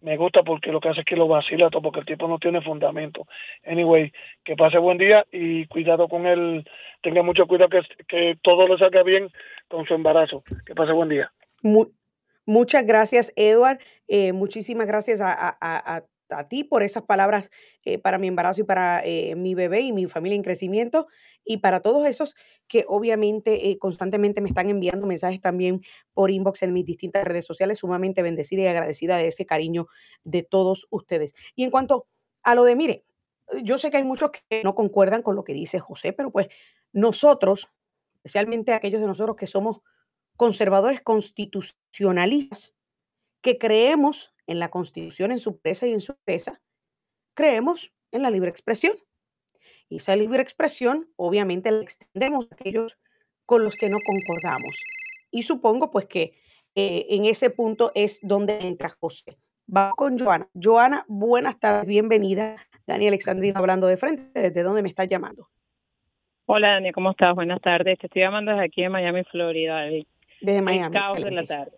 Me 0.00 0.16
gusta 0.16 0.42
porque 0.42 0.70
lo 0.70 0.80
que 0.80 0.88
hace 0.88 1.00
es 1.00 1.06
que 1.06 1.16
lo 1.16 1.26
vacila 1.26 1.70
todo, 1.70 1.82
porque 1.82 2.00
el 2.00 2.06
tipo 2.06 2.28
no 2.28 2.38
tiene 2.38 2.62
fundamento. 2.62 3.26
Anyway, 3.66 4.12
que 4.44 4.54
pase 4.54 4.78
buen 4.78 4.98
día 4.98 5.26
y 5.32 5.66
cuidado 5.66 6.08
con 6.08 6.26
él, 6.26 6.68
tenga 7.02 7.22
mucho 7.22 7.46
cuidado 7.46 7.68
que, 7.68 7.80
que 8.06 8.38
todo 8.42 8.68
le 8.68 8.78
salga 8.78 9.02
bien 9.02 9.28
con 9.68 9.86
su 9.86 9.94
embarazo. 9.94 10.44
Que 10.64 10.74
pase 10.74 10.92
buen 10.92 11.08
día. 11.08 11.32
muchas 12.46 12.86
gracias, 12.86 13.32
Edward. 13.34 13.78
Eh, 14.06 14.32
muchísimas 14.32 14.86
gracias 14.86 15.20
a, 15.20 15.32
a, 15.32 15.56
a, 15.60 16.02
a 16.30 16.48
ti 16.48 16.64
por 16.64 16.82
esas 16.82 17.02
palabras 17.02 17.50
eh, 17.84 17.98
para 17.98 18.18
mi 18.18 18.28
embarazo 18.28 18.62
y 18.62 18.64
para 18.64 19.02
eh, 19.04 19.34
mi 19.36 19.54
bebé 19.54 19.80
y 19.80 19.92
mi 19.92 20.06
familia 20.06 20.36
en 20.36 20.42
crecimiento 20.42 21.06
y 21.44 21.58
para 21.58 21.80
todos 21.80 22.06
esos 22.06 22.34
que 22.66 22.84
obviamente 22.88 23.70
eh, 23.70 23.78
constantemente 23.78 24.40
me 24.40 24.48
están 24.48 24.70
enviando 24.70 25.06
mensajes 25.06 25.40
también 25.40 25.82
por 26.12 26.30
inbox 26.30 26.62
en 26.62 26.72
mis 26.72 26.84
distintas 26.84 27.24
redes 27.24 27.44
sociales, 27.44 27.78
sumamente 27.78 28.22
bendecida 28.22 28.62
y 28.62 28.66
agradecida 28.66 29.16
de 29.16 29.28
ese 29.28 29.46
cariño 29.46 29.86
de 30.24 30.42
todos 30.42 30.86
ustedes. 30.90 31.34
Y 31.54 31.64
en 31.64 31.70
cuanto 31.70 32.06
a 32.42 32.54
lo 32.54 32.64
de, 32.64 32.76
mire, 32.76 33.04
yo 33.62 33.78
sé 33.78 33.90
que 33.90 33.96
hay 33.96 34.04
muchos 34.04 34.30
que 34.30 34.62
no 34.62 34.74
concuerdan 34.74 35.22
con 35.22 35.36
lo 35.36 35.44
que 35.44 35.54
dice 35.54 35.78
José, 35.78 36.12
pero 36.12 36.30
pues 36.30 36.48
nosotros, 36.92 37.68
especialmente 38.16 38.72
aquellos 38.72 39.00
de 39.00 39.06
nosotros 39.06 39.36
que 39.36 39.46
somos 39.46 39.80
conservadores 40.36 41.00
constitucionalistas, 41.00 42.74
que 43.40 43.58
creemos 43.58 44.34
en 44.48 44.58
la 44.58 44.70
Constitución, 44.70 45.30
en 45.30 45.38
su 45.38 45.60
presa 45.60 45.86
y 45.86 45.92
en 45.92 46.00
su 46.00 46.16
presa, 46.24 46.60
creemos 47.34 47.94
en 48.10 48.22
la 48.22 48.30
libre 48.30 48.50
expresión. 48.50 48.96
Y 49.88 49.96
esa 49.98 50.16
libre 50.16 50.42
expresión, 50.42 51.08
obviamente, 51.16 51.70
la 51.70 51.82
extendemos 51.82 52.48
a 52.50 52.54
aquellos 52.54 52.98
con 53.46 53.62
los 53.62 53.76
que 53.76 53.88
no 53.88 53.98
concordamos. 54.04 54.76
Y 55.30 55.42
supongo, 55.42 55.90
pues, 55.90 56.06
que 56.06 56.34
eh, 56.74 57.06
en 57.10 57.24
ese 57.24 57.50
punto 57.50 57.92
es 57.94 58.20
donde 58.22 58.58
entra 58.66 58.88
José. 58.88 59.38
Va 59.74 59.92
con 59.96 60.18
Joana. 60.18 60.48
Joana, 60.54 61.04
buenas 61.08 61.60
tardes, 61.60 61.86
bienvenida. 61.86 62.56
Dani 62.86 63.08
Alexandrino 63.08 63.58
hablando 63.58 63.86
de 63.86 63.96
frente. 63.98 64.40
¿Desde 64.40 64.62
dónde 64.62 64.82
me 64.82 64.88
estás 64.88 65.08
llamando? 65.08 65.48
Hola, 66.46 66.72
Dani, 66.72 66.92
¿cómo 66.92 67.10
estás? 67.10 67.34
Buenas 67.34 67.60
tardes. 67.60 67.98
Te 67.98 68.06
estoy 68.06 68.22
llamando 68.22 68.52
desde 68.52 68.64
aquí 68.64 68.82
en 68.82 68.92
Miami, 68.92 69.24
Florida. 69.24 69.82
desde 70.40 70.62
Miami. 70.62 70.96
caos 70.96 71.22
de 71.22 71.30
la 71.30 71.44
tarde. 71.44 71.77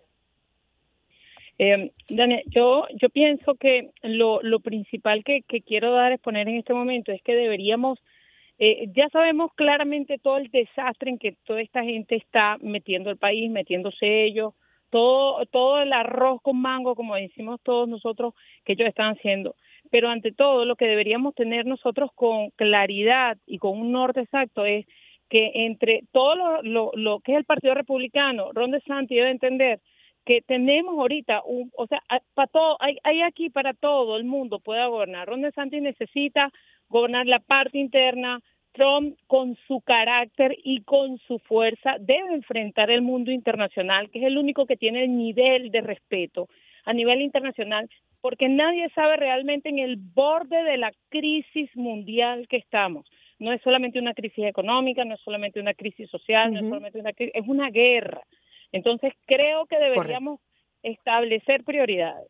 Eh, 1.63 1.93
Dani, 2.09 2.41
yo, 2.47 2.87
yo 2.99 3.11
pienso 3.11 3.55
que 3.55 3.91
lo, 4.03 4.41
lo 4.41 4.61
principal 4.61 5.23
que, 5.23 5.43
que 5.43 5.61
quiero 5.61 5.93
dar 5.93 6.11
a 6.11 6.15
exponer 6.15 6.49
en 6.49 6.57
este 6.57 6.73
momento 6.73 7.13
es 7.13 7.21
que 7.21 7.35
deberíamos, 7.35 7.99
eh, 8.59 8.87
ya 8.97 9.11
sabemos 9.11 9.53
claramente 9.55 10.17
todo 10.17 10.39
el 10.39 10.51
desastre 10.51 11.11
en 11.11 11.19
que 11.19 11.37
toda 11.45 11.61
esta 11.61 11.85
gente 11.85 12.17
está 12.17 12.57
metiendo 12.63 13.11
el 13.11 13.19
país, 13.19 13.51
metiéndose 13.51 14.25
ellos, 14.25 14.55
todo, 14.89 15.45
todo 15.53 15.83
el 15.83 15.93
arroz 15.93 16.41
con 16.41 16.59
mango, 16.63 16.95
como 16.95 17.15
decimos 17.15 17.61
todos 17.63 17.87
nosotros, 17.87 18.33
que 18.65 18.73
ellos 18.73 18.89
están 18.89 19.15
haciendo. 19.15 19.55
Pero 19.91 20.09
ante 20.09 20.33
todo, 20.33 20.65
lo 20.65 20.77
que 20.77 20.87
deberíamos 20.87 21.35
tener 21.35 21.67
nosotros 21.67 22.11
con 22.15 22.49
claridad 22.57 23.37
y 23.45 23.59
con 23.59 23.79
un 23.79 23.93
norte 23.93 24.21
exacto 24.21 24.65
es 24.65 24.87
que 25.29 25.51
entre 25.67 26.05
todo 26.11 26.37
lo, 26.37 26.63
lo, 26.63 26.91
lo 26.95 27.21
que 27.21 27.33
es 27.33 27.39
el 27.39 27.45
Partido 27.45 27.75
Republicano, 27.75 28.51
Ron 28.55 28.71
DeSantis 28.71 29.15
debe 29.15 29.31
entender 29.31 29.81
que 30.25 30.43
tenemos 30.43 30.99
ahorita, 30.99 31.43
un, 31.45 31.71
o 31.77 31.87
sea, 31.87 32.03
para 32.35 32.47
todo, 32.49 32.77
hay, 32.81 32.99
hay 33.05 33.23
aquí 33.23 33.51
para 33.51 33.75
todo 33.75 34.17
el 34.17 34.25
mundo 34.25 34.61
pueda 34.61 34.87
gobernar. 34.87 35.29
Ron 35.29 35.43
DeSantis 35.43 35.83
necesita 35.83 36.51
gobernar 36.89 37.27
la 37.27 37.41
parte 37.41 37.79
interna. 37.79 38.41
Trump, 38.73 39.19
con 39.27 39.57
su 39.67 39.81
carácter 39.81 40.57
y 40.63 40.83
con 40.83 41.19
su 41.27 41.41
fuerza, 41.41 41.97
debe 41.99 42.35
enfrentar 42.35 42.89
el 42.91 43.03
mundo 43.03 43.33
internacional, 43.33 44.11
que 44.11 44.21
es 44.21 44.27
el 44.27 44.39
único 44.39 44.65
que 44.65 44.77
tiene 44.77 45.03
el 45.03 45.17
nivel 45.17 45.73
de 45.73 45.81
respeto 45.81 46.49
a 46.85 46.93
nivel 46.93 47.21
internacional, 47.21 47.91
porque 48.21 48.49
nadie 48.49 48.89
sabe 48.91 49.17
realmente 49.17 49.69
en 49.69 49.79
el 49.79 49.97
borde 49.97 50.63
de 50.63 50.77
la 50.77 50.93
crisis 51.09 51.75
mundial 51.75 52.47
que 52.49 52.59
estamos. 52.59 53.07
No 53.39 53.53
es 53.53 53.61
solamente 53.63 53.99
una 53.99 54.15
crisis 54.15 54.45
económica, 54.45 55.05
no 55.05 55.15
es 55.15 55.21
solamente 55.23 55.61
una 55.61 55.75
crisis 55.75 56.11
social, 56.11 56.53
no 56.53 56.61
es 56.61 56.67
solamente 56.67 57.01
una 57.01 57.13
crisis, 57.13 57.35
es 57.35 57.49
una 57.49 57.71
guerra. 57.71 58.23
Entonces 58.73 59.13
creo 59.27 59.67
que 59.67 59.79
deberíamos 59.79 60.41
establecer 60.83 61.65
prioridades. 61.65 62.29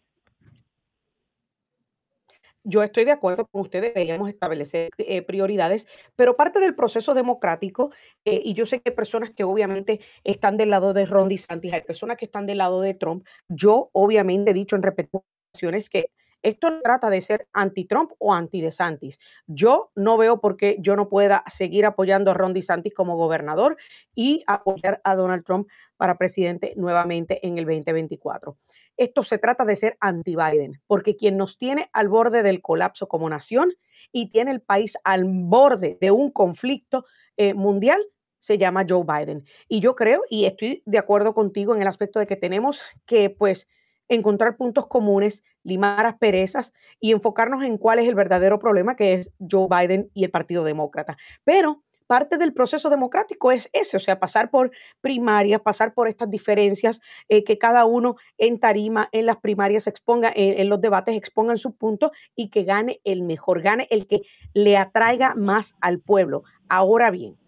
Yo 2.63 2.83
estoy 2.83 3.05
de 3.05 3.13
acuerdo 3.13 3.47
con 3.47 3.63
ustedes, 3.63 3.95
deberíamos 3.95 4.29
establecer 4.29 4.91
eh, 4.99 5.23
prioridades, 5.23 5.87
pero 6.15 6.37
parte 6.37 6.61
del 6.61 6.75
proceso 6.75 7.15
democrático, 7.15 7.91
eh, 8.27 8.43
y 8.45 8.53
yo 8.53 8.67
sé 8.67 8.81
que 8.81 8.91
hay 8.91 8.95
personas 8.95 9.31
que 9.31 9.45
obviamente 9.45 10.01
están 10.25 10.59
del 10.59 10.69
lado 10.69 10.93
de 10.93 11.07
Ron 11.07 11.31
DeSantis, 11.31 11.73
hay 11.73 11.81
personas 11.81 12.19
que 12.19 12.27
están 12.27 12.47
del 12.47 12.59
lado 12.59 12.83
de 12.83 12.93
Trump. 12.93 13.27
Yo 13.49 13.89
obviamente 13.93 14.51
he 14.51 14.55
dicho 14.55 14.77
en 14.77 14.83
repeticiones 14.83 15.89
que 15.89 16.11
esto 16.43 16.71
no 16.71 16.81
trata 16.81 17.11
de 17.11 17.21
ser 17.21 17.49
anti-Trump 17.53 18.13
o 18.19 18.35
anti-DeSantis. 18.35 19.19
Yo 19.47 19.91
no 19.95 20.17
veo 20.17 20.41
por 20.41 20.57
qué 20.57 20.77
yo 20.81 20.97
no 20.97 21.09
pueda 21.09 21.45
seguir 21.51 21.87
apoyando 21.87 22.31
a 22.31 22.35
Ron 22.35 22.53
DeSantis 22.53 22.95
como 22.95 23.17
gobernador 23.17 23.77
y 24.15 24.43
apoyar 24.47 25.01
a 25.05 25.15
Donald 25.15 25.45
Trump 25.45 25.69
para 25.97 26.19
presidente 26.19 26.75
nuevamente 26.77 27.47
en 27.47 27.59
el 27.59 27.65
2024. 27.65 28.57
Esto 28.97 29.23
se 29.23 29.39
trata 29.39 29.65
de 29.65 29.77
ser 29.77 29.97
anti-Biden, 30.01 30.83
porque 30.87 31.17
quien 31.17 31.37
nos 31.37 31.57
tiene 31.57 31.89
al 31.93 32.09
borde 32.09 32.43
del 32.43 32.61
colapso 32.61 33.09
como 33.09 33.31
nación 33.31 33.73
y 34.13 34.29
tiene 34.29 34.51
el 34.51 34.61
país 34.61 34.99
al 35.05 35.25
borde 35.25 35.97
de 36.01 36.11
un 36.11 36.31
conflicto 36.31 37.05
eh, 37.37 37.55
mundial 37.55 38.01
se 38.41 38.59
llama 38.59 38.85
Joe 38.89 39.05
Biden. 39.05 39.45
Y 39.69 39.81
yo 39.81 39.95
creo, 39.95 40.23
y 40.29 40.47
estoy 40.47 40.83
de 40.87 40.99
acuerdo 40.99 41.35
contigo 41.35 41.75
en 41.75 41.83
el 41.83 41.89
aspecto 41.89 42.19
de 42.19 42.27
que 42.27 42.37
tenemos 42.37 42.83
que, 43.07 43.31
pues, 43.31 43.69
encontrar 44.11 44.57
puntos 44.57 44.87
comunes, 44.87 45.43
limar 45.63 46.05
asperezas 46.05 46.75
y 47.01 47.13
enfocarnos 47.13 47.63
en 47.63 47.79
cuál 47.79 48.01
es 48.01 48.09
el 48.09 48.15
verdadero 48.15 48.59
problema 48.59 48.97
que 48.97 49.15
es 49.15 49.31
Joe 49.51 49.69
Biden 49.71 50.11
y 50.13 50.25
el 50.25 50.31
Partido 50.31 50.65
Demócrata. 50.65 51.17
Pero 51.45 51.83
parte 52.11 52.39
del 52.39 52.53
proceso 52.53 52.91
democrático 52.91 53.53
es 53.53 53.71
ese, 53.73 53.97
o 53.97 54.01
sea, 54.01 54.19
pasar 54.19 54.51
por 54.51 54.73
primarias, 55.01 55.61
pasar 55.61 55.95
por 55.95 56.09
estas 56.09 56.29
diferencias, 56.29 57.01
eh, 57.29 57.45
que 57.45 57.57
cada 57.57 57.85
uno 57.85 58.17
en 58.37 58.59
tarima, 58.59 59.09
en 59.13 59.27
las 59.27 59.37
primarias 59.37 59.87
exponga, 59.87 60.33
en, 60.35 60.69
los 60.69 60.81
debates 60.81 61.15
expongan 61.15 61.57
su 61.57 61.77
punto 61.77 62.11
y 62.35 62.51
que 62.51 62.65
gane 62.65 63.01
el 63.05 63.23
mejor, 63.23 63.63
gane 63.63 63.87
el 63.91 64.09
que 64.09 64.23
le 64.55 64.77
atraiga 64.77 65.37
más 65.37 65.77
al 65.81 66.01
pueblo. 66.01 66.43
Ahora 66.69 67.13
bien, 67.13 67.39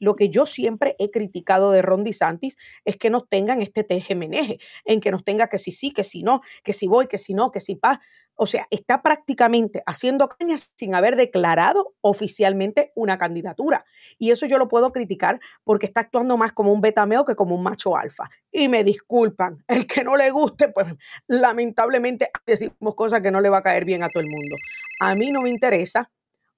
lo 0.00 0.16
que 0.16 0.28
yo 0.28 0.46
siempre 0.46 0.96
he 0.98 1.10
criticado 1.10 1.70
de 1.70 1.82
Ron 1.82 2.04
DeSantis 2.04 2.56
es 2.84 2.96
que 2.96 3.10
nos 3.10 3.28
tengan 3.28 3.62
este 3.62 3.84
tejemeneje, 3.84 4.58
en 4.84 5.00
que 5.00 5.10
nos 5.10 5.24
tenga 5.24 5.48
que 5.48 5.58
si 5.58 5.70
sí, 5.70 5.92
que 5.92 6.04
si 6.04 6.22
no, 6.22 6.40
que 6.62 6.72
si 6.72 6.86
voy, 6.86 7.06
que 7.06 7.18
si 7.18 7.34
no, 7.34 7.50
que 7.50 7.60
si 7.60 7.74
pa. 7.74 8.00
O 8.40 8.46
sea, 8.46 8.68
está 8.70 9.02
prácticamente 9.02 9.82
haciendo 9.84 10.28
cañas 10.28 10.72
sin 10.76 10.94
haber 10.94 11.16
declarado 11.16 11.96
oficialmente 12.00 12.92
una 12.94 13.18
candidatura. 13.18 13.84
Y 14.16 14.30
eso 14.30 14.46
yo 14.46 14.58
lo 14.58 14.68
puedo 14.68 14.92
criticar 14.92 15.40
porque 15.64 15.86
está 15.86 16.02
actuando 16.02 16.36
más 16.36 16.52
como 16.52 16.72
un 16.72 16.80
betameo 16.80 17.24
que 17.24 17.34
como 17.34 17.56
un 17.56 17.64
macho 17.64 17.96
alfa. 17.96 18.30
Y 18.52 18.68
me 18.68 18.84
disculpan, 18.84 19.56
el 19.68 19.88
que 19.88 20.04
no 20.04 20.14
le 20.14 20.30
guste, 20.30 20.68
pues 20.68 20.86
lamentablemente 21.26 22.30
decimos 22.46 22.94
cosas 22.94 23.22
que 23.22 23.32
no 23.32 23.40
le 23.40 23.50
va 23.50 23.58
a 23.58 23.62
caer 23.62 23.84
bien 23.84 24.04
a 24.04 24.08
todo 24.08 24.22
el 24.22 24.30
mundo. 24.30 24.54
A 25.00 25.14
mí 25.14 25.30
no 25.32 25.40
me 25.40 25.50
interesa 25.50 26.10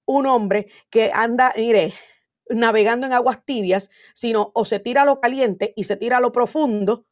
un 0.04 0.26
hombre 0.26 0.66
que 0.90 1.10
anda, 1.14 1.52
mire, 1.56 1.94
navegando 2.50 3.06
en 3.06 3.12
aguas 3.12 3.44
tibias, 3.44 3.90
sino 4.12 4.50
o 4.54 4.64
se 4.64 4.78
tira 4.78 5.02
a 5.02 5.04
lo 5.04 5.20
caliente 5.20 5.72
y 5.76 5.84
se 5.84 5.96
tira 5.96 6.18
a 6.18 6.20
lo 6.20 6.32
profundo, 6.32 7.06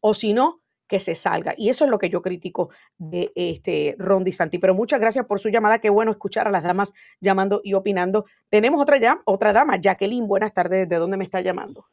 o 0.00 0.14
si 0.14 0.32
no, 0.32 0.60
que 0.90 0.98
se 0.98 1.14
salga. 1.14 1.54
Y 1.56 1.68
eso 1.68 1.84
es 1.84 1.90
lo 1.90 1.98
que 1.98 2.08
yo 2.08 2.20
critico 2.20 2.68
de 2.98 3.30
este 3.36 3.94
Ron 3.96 4.26
Santi. 4.32 4.58
Pero 4.58 4.74
muchas 4.74 4.98
gracias 4.98 5.24
por 5.24 5.38
su 5.38 5.48
llamada. 5.48 5.78
Qué 5.78 5.88
bueno 5.88 6.10
escuchar 6.10 6.48
a 6.48 6.50
las 6.50 6.64
damas 6.64 6.92
llamando 7.20 7.60
y 7.62 7.74
opinando. 7.74 8.24
Tenemos 8.48 8.80
otra, 8.80 8.98
ya, 8.98 9.22
otra 9.24 9.52
dama, 9.52 9.76
Jacqueline. 9.80 10.26
Buenas 10.26 10.52
tardes. 10.52 10.88
¿De 10.88 10.96
dónde 10.96 11.16
me 11.16 11.24
está 11.24 11.40
llamando? 11.40 11.86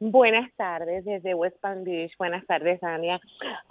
Buenas 0.00 0.50
tardes, 0.56 1.04
desde 1.04 1.34
West 1.34 1.60
Palm 1.60 1.84
Beach. 1.84 2.10
Buenas 2.18 2.44
tardes, 2.46 2.80
Dania. 2.80 3.20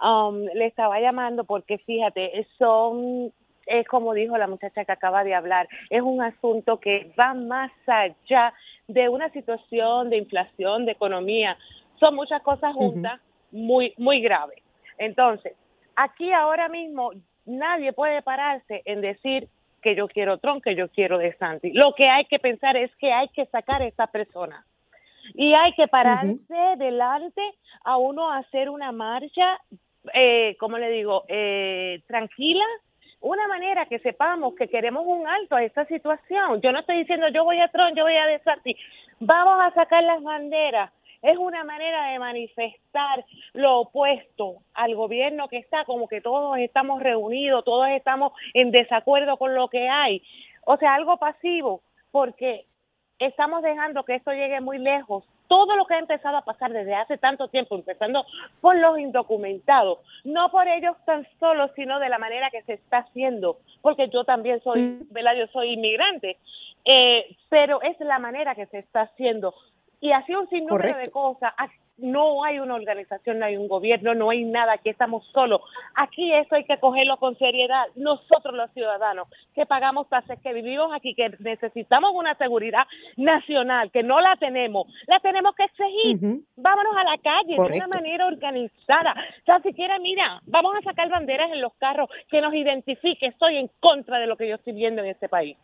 Um, 0.00 0.44
le 0.54 0.66
estaba 0.66 0.98
llamando 0.98 1.44
porque, 1.44 1.76
fíjate, 1.78 2.46
son 2.56 3.32
es 3.66 3.86
como 3.88 4.14
dijo 4.14 4.36
la 4.38 4.46
muchacha 4.46 4.84
que 4.84 4.92
acaba 4.92 5.24
de 5.24 5.34
hablar, 5.34 5.68
es 5.90 6.02
un 6.02 6.22
asunto 6.22 6.80
que 6.80 7.12
va 7.18 7.34
más 7.34 7.70
allá 7.86 8.52
de 8.88 9.08
una 9.08 9.30
situación 9.30 10.10
de 10.10 10.18
inflación, 10.18 10.86
de 10.86 10.92
economía. 10.92 11.56
Son 11.98 12.14
muchas 12.14 12.42
cosas 12.42 12.74
juntas, 12.74 13.20
muy, 13.50 13.94
muy 13.96 14.20
graves. 14.20 14.62
Entonces, 14.98 15.54
aquí 15.96 16.32
ahora 16.32 16.68
mismo 16.68 17.12
nadie 17.46 17.92
puede 17.92 18.22
pararse 18.22 18.82
en 18.84 19.00
decir 19.00 19.48
que 19.82 19.94
yo 19.96 20.08
quiero 20.08 20.38
Trump, 20.38 20.62
que 20.62 20.76
yo 20.76 20.88
quiero 20.88 21.18
de 21.18 21.34
Santi. 21.34 21.72
Lo 21.72 21.94
que 21.94 22.08
hay 22.08 22.24
que 22.26 22.38
pensar 22.38 22.76
es 22.76 22.94
que 22.96 23.12
hay 23.12 23.28
que 23.28 23.46
sacar 23.46 23.82
a 23.82 23.86
esa 23.86 24.06
persona. 24.06 24.64
Y 25.34 25.54
hay 25.54 25.72
que 25.74 25.88
pararse 25.88 26.76
delante 26.78 27.42
a 27.84 27.96
uno 27.96 28.30
a 28.30 28.38
hacer 28.38 28.68
una 28.68 28.92
marcha, 28.92 29.58
eh, 30.14 30.56
como 30.58 30.78
le 30.78 30.90
digo, 30.90 31.24
eh, 31.28 32.02
tranquila, 32.06 32.64
una 33.22 33.46
manera 33.46 33.86
que 33.86 34.00
sepamos 34.00 34.54
que 34.54 34.68
queremos 34.68 35.04
un 35.06 35.26
alto 35.26 35.56
a 35.56 35.62
esta 35.62 35.86
situación. 35.86 36.60
Yo 36.60 36.72
no 36.72 36.80
estoy 36.80 36.98
diciendo 36.98 37.28
yo 37.28 37.44
voy 37.44 37.60
a 37.60 37.68
Trump, 37.68 37.96
yo 37.96 38.04
voy 38.04 38.16
a 38.16 38.26
Desarti. 38.26 38.76
Vamos 39.20 39.58
a 39.60 39.72
sacar 39.72 40.02
las 40.02 40.22
banderas. 40.22 40.92
Es 41.22 41.38
una 41.38 41.62
manera 41.62 42.10
de 42.10 42.18
manifestar 42.18 43.24
lo 43.52 43.80
opuesto 43.80 44.56
al 44.74 44.96
gobierno 44.96 45.46
que 45.48 45.58
está, 45.58 45.84
como 45.84 46.08
que 46.08 46.20
todos 46.20 46.58
estamos 46.58 47.00
reunidos, 47.00 47.64
todos 47.64 47.88
estamos 47.90 48.32
en 48.54 48.72
desacuerdo 48.72 49.36
con 49.36 49.54
lo 49.54 49.68
que 49.68 49.88
hay. 49.88 50.20
O 50.64 50.76
sea, 50.78 50.94
algo 50.94 51.18
pasivo, 51.18 51.82
porque 52.10 52.66
estamos 53.20 53.62
dejando 53.62 54.04
que 54.04 54.16
esto 54.16 54.32
llegue 54.32 54.60
muy 54.60 54.78
lejos. 54.78 55.24
Todo 55.52 55.76
lo 55.76 55.84
que 55.84 55.92
ha 55.92 55.98
empezado 55.98 56.38
a 56.38 56.46
pasar 56.46 56.72
desde 56.72 56.94
hace 56.94 57.18
tanto 57.18 57.48
tiempo, 57.48 57.74
empezando 57.74 58.24
por 58.62 58.74
los 58.74 58.98
indocumentados, 58.98 59.98
no 60.24 60.50
por 60.50 60.66
ellos 60.66 60.96
tan 61.04 61.28
solo, 61.38 61.68
sino 61.76 61.98
de 61.98 62.08
la 62.08 62.16
manera 62.16 62.48
que 62.50 62.62
se 62.62 62.72
está 62.72 63.00
haciendo, 63.00 63.58
porque 63.82 64.08
yo 64.08 64.24
también 64.24 64.62
soy, 64.62 65.00
¿verdad? 65.10 65.34
Yo 65.36 65.46
soy 65.48 65.74
inmigrante, 65.74 66.38
eh, 66.86 67.36
pero 67.50 67.82
es 67.82 68.00
la 68.00 68.18
manera 68.18 68.54
que 68.54 68.64
se 68.64 68.78
está 68.78 69.02
haciendo. 69.02 69.54
Y 70.02 70.10
así 70.10 70.34
un 70.34 70.48
sinnúmero 70.48 70.98
de 70.98 71.10
cosas. 71.10 71.54
No 71.96 72.42
hay 72.42 72.58
una 72.58 72.74
organización, 72.74 73.38
no 73.38 73.44
hay 73.44 73.56
un 73.56 73.68
gobierno, 73.68 74.14
no 74.14 74.30
hay 74.30 74.42
nada, 74.42 74.72
aquí 74.72 74.88
estamos 74.88 75.24
solos. 75.32 75.60
Aquí 75.94 76.34
eso 76.34 76.56
hay 76.56 76.64
que 76.64 76.78
cogerlo 76.78 77.18
con 77.18 77.38
seriedad. 77.38 77.84
Nosotros 77.94 78.56
los 78.56 78.68
ciudadanos 78.72 79.28
que 79.54 79.64
pagamos 79.64 80.08
tasas, 80.08 80.40
que 80.40 80.52
vivimos 80.52 80.92
aquí, 80.92 81.14
que 81.14 81.30
necesitamos 81.38 82.10
una 82.16 82.34
seguridad 82.34 82.84
nacional, 83.16 83.92
que 83.92 84.02
no 84.02 84.20
la 84.20 84.34
tenemos, 84.36 84.88
la 85.06 85.20
tenemos 85.20 85.54
que 85.54 85.64
exigir. 85.64 86.40
Vámonos 86.56 86.96
a 86.96 87.04
la 87.04 87.18
calle 87.18 87.54
de 87.54 87.76
una 87.76 87.86
manera 87.86 88.26
organizada. 88.26 89.14
O 89.42 89.44
sea, 89.44 89.60
siquiera, 89.60 90.00
mira, 90.00 90.40
vamos 90.46 90.74
a 90.74 90.82
sacar 90.82 91.08
banderas 91.10 91.52
en 91.52 91.60
los 91.60 91.74
carros 91.74 92.10
que 92.28 92.40
nos 92.40 92.52
identifique. 92.54 93.26
Estoy 93.26 93.58
en 93.58 93.70
contra 93.78 94.18
de 94.18 94.26
lo 94.26 94.36
que 94.36 94.48
yo 94.48 94.56
estoy 94.56 94.72
viendo 94.72 95.02
en 95.02 95.10
este 95.10 95.28
país. 95.28 95.56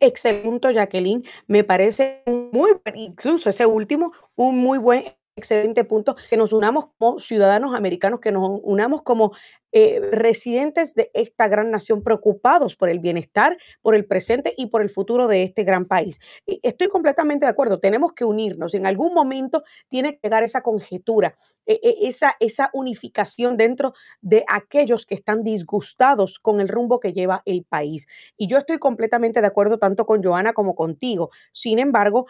Excelente 0.00 0.44
punto, 0.44 0.70
Jacqueline. 0.70 1.24
Me 1.46 1.64
parece 1.64 2.22
muy 2.26 2.72
incluso 2.94 3.50
ese 3.50 3.66
último, 3.66 4.12
un 4.36 4.58
muy 4.58 4.78
buen, 4.78 5.04
excelente 5.36 5.84
punto, 5.84 6.14
que 6.28 6.36
nos 6.36 6.52
unamos 6.52 6.88
como 6.98 7.18
ciudadanos 7.18 7.74
americanos, 7.74 8.20
que 8.20 8.32
nos 8.32 8.60
unamos 8.62 9.02
como 9.02 9.32
eh, 9.72 10.00
residentes 10.12 10.94
de 10.94 11.10
esta 11.14 11.48
gran 11.48 11.70
nación 11.70 12.02
preocupados 12.02 12.76
por 12.76 12.90
el 12.90 12.98
bienestar, 13.00 13.56
por 13.80 13.94
el 13.94 14.04
presente 14.04 14.52
y 14.56 14.66
por 14.66 14.82
el 14.82 14.90
futuro 14.90 15.28
de 15.28 15.42
este 15.42 15.64
gran 15.64 15.86
país. 15.86 16.20
Estoy 16.46 16.88
completamente 16.88 17.46
de 17.46 17.50
acuerdo, 17.50 17.80
tenemos 17.80 18.12
que 18.12 18.26
unirnos. 18.26 18.74
En 18.74 18.86
algún 18.86 19.14
momento 19.14 19.62
tiene 19.88 20.12
que 20.12 20.20
llegar 20.24 20.42
esa 20.42 20.60
conjetura, 20.60 21.34
e, 21.64 21.80
e, 21.82 22.08
esa, 22.08 22.36
esa 22.38 22.68
unificación 22.74 23.56
dentro 23.56 23.94
de 24.20 24.44
aquellos 24.48 25.06
que 25.06 25.14
están 25.14 25.42
disgustados 25.42 26.38
con 26.38 26.60
el 26.60 26.68
rumbo 26.68 27.00
que 27.00 27.14
lleva 27.14 27.42
el 27.46 27.64
país. 27.64 28.06
Y 28.36 28.48
yo 28.48 28.58
estoy 28.58 28.78
completamente 28.78 29.40
de 29.40 29.46
acuerdo 29.46 29.78
tanto 29.78 30.04
con 30.04 30.22
Joana 30.22 30.52
como 30.52 30.74
contigo. 30.74 31.30
Sin 31.52 31.78
embargo, 31.78 32.26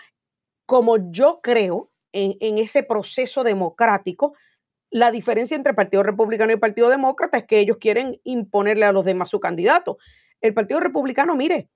como 0.67 1.11
yo 1.11 1.41
creo 1.43 1.92
en, 2.13 2.59
ese 2.59 2.83
proceso 2.83 3.45
democrático, 3.45 4.35
la 4.91 5.11
diferencia 5.11 5.57
entre 5.57 5.71
el 5.71 5.77
Partido 5.77 6.03
Republicano 6.03 6.51
y 6.51 6.55
el 6.55 6.61
Partido 6.61 6.89
Demócrata 6.89 7.39
es 7.39 7.45
que 7.45 7.59
ellos 7.59 7.79
quieren 7.79 8.21
imponerle 8.25 8.85
a 8.85 8.93
los 8.93 9.05
demás 9.05 9.31
su 9.31 9.41
candidato. 9.41 9.99
El 10.41 10.55
Partido 10.55 10.81
Republicano, 10.81 11.35
mire, 11.35 11.69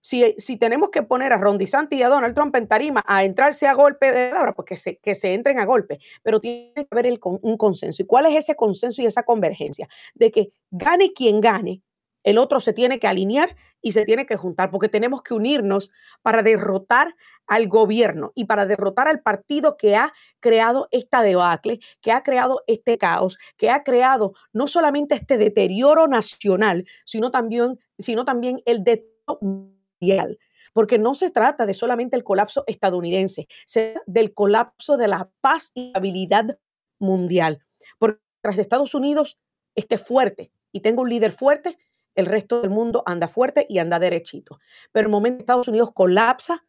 si, 0.00 0.34
si 0.36 0.56
tenemos 0.56 0.90
que 0.90 1.02
poner 1.02 1.32
a 1.32 1.38
Ron 1.38 1.56
DeSantis 1.56 1.98
y 1.98 2.02
a 2.02 2.08
Donald 2.08 2.34
Trump 2.34 2.54
en 2.56 2.68
tarima 2.68 3.02
a 3.06 3.24
entrarse 3.24 3.66
a 3.66 3.74
golpe 3.74 4.12
de 4.12 4.28
palabra, 4.28 4.54
pues 4.54 4.66
que 4.66 4.76
se, 4.76 4.98
que 4.98 5.14
se 5.14 5.32
entren 5.32 5.58
a 5.58 5.64
golpe, 5.64 5.98
pero 6.22 6.40
tiene 6.40 6.74
que 6.74 6.88
haber 6.90 7.06
el, 7.06 7.20
un 7.22 7.56
consenso. 7.56 8.02
¿Y 8.02 8.06
cuál 8.06 8.26
es 8.26 8.36
ese 8.36 8.54
consenso 8.54 9.00
y 9.00 9.06
esa 9.06 9.22
convergencia? 9.22 9.88
De 10.14 10.30
que 10.30 10.48
gane 10.70 11.12
quien 11.14 11.40
gane, 11.40 11.80
el 12.24 12.38
otro 12.38 12.58
se 12.60 12.72
tiene 12.72 12.98
que 12.98 13.06
alinear 13.06 13.54
y 13.80 13.92
se 13.92 14.04
tiene 14.04 14.26
que 14.26 14.36
juntar, 14.36 14.70
porque 14.70 14.88
tenemos 14.88 15.22
que 15.22 15.34
unirnos 15.34 15.90
para 16.22 16.42
derrotar 16.42 17.14
al 17.46 17.68
gobierno 17.68 18.32
y 18.34 18.46
para 18.46 18.64
derrotar 18.64 19.06
al 19.08 19.20
partido 19.20 19.76
que 19.76 19.94
ha 19.94 20.12
creado 20.40 20.88
esta 20.90 21.22
debacle, 21.22 21.80
que 22.00 22.10
ha 22.10 22.22
creado 22.22 22.62
este 22.66 22.96
caos, 22.96 23.38
que 23.58 23.70
ha 23.70 23.84
creado 23.84 24.32
no 24.54 24.66
solamente 24.66 25.14
este 25.14 25.36
deterioro 25.36 26.08
nacional, 26.08 26.86
sino 27.04 27.30
también, 27.30 27.78
sino 27.98 28.24
también 28.24 28.60
el 28.64 28.82
deterioro 28.82 29.38
mundial. 29.42 30.38
Porque 30.72 30.98
no 30.98 31.14
se 31.14 31.30
trata 31.30 31.66
de 31.66 31.74
solamente 31.74 32.16
el 32.16 32.24
colapso 32.24 32.64
estadounidense, 32.66 33.46
se 33.66 33.92
trata 33.92 34.04
del 34.06 34.32
colapso 34.32 34.96
de 34.96 35.08
la 35.08 35.30
paz 35.42 35.70
y 35.74 35.92
habilidad 35.94 36.58
mundial. 36.98 37.62
Porque 37.98 38.20
tras 38.40 38.58
Estados 38.58 38.94
Unidos 38.94 39.38
esté 39.74 39.98
fuerte 39.98 40.50
y 40.72 40.80
tenga 40.80 41.02
un 41.02 41.10
líder 41.10 41.32
fuerte, 41.32 41.78
el 42.14 42.26
resto 42.26 42.60
del 42.60 42.70
mundo 42.70 43.02
anda 43.06 43.28
fuerte 43.28 43.66
y 43.68 43.78
anda 43.78 43.98
derechito. 43.98 44.58
Pero 44.92 45.06
el 45.06 45.12
momento 45.12 45.38
que 45.38 45.42
Estados 45.42 45.68
Unidos 45.68 45.90
colapsa, 45.92 46.64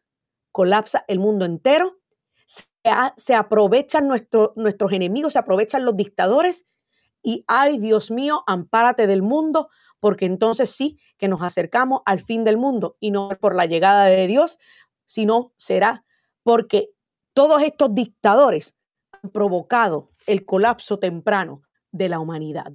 colapsa 0.52 1.04
el 1.08 1.18
mundo 1.18 1.44
entero, 1.44 1.98
se, 3.16 3.34
aprovechan 3.34 4.06
nuestros 4.06 4.92
enemigos, 4.92 5.32
se 5.32 5.38
aprovechan 5.38 5.84
los 5.84 5.96
dictadores 5.96 6.66
y, 7.22 7.44
ay 7.48 7.78
Dios 7.78 8.10
mío, 8.10 8.44
ampárate 8.46 9.06
del 9.08 9.22
mundo, 9.22 9.68
porque 9.98 10.26
entonces 10.26 10.70
sí 10.70 10.98
que 11.18 11.26
nos 11.26 11.42
acercamos 11.42 12.02
al 12.06 12.20
fin 12.20 12.44
del 12.44 12.56
mundo 12.56 12.96
y 13.00 13.10
no 13.10 13.28
por 13.40 13.54
la 13.56 13.66
llegada 13.66 14.04
de 14.04 14.26
Dios, 14.28 14.58
sino 15.04 15.52
será 15.56 16.04
porque 16.44 16.90
todos 17.32 17.62
estos 17.62 17.94
dictadores 17.94 18.76
han 19.10 19.30
provocado 19.30 20.12
el 20.26 20.44
colapso 20.44 20.98
temprano 20.98 21.62
de 21.90 22.08
la 22.08 22.20
humanidad. 22.20 22.72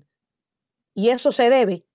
Y 0.94 1.10
eso 1.10 1.32
se 1.32 1.50
debe 1.50 1.86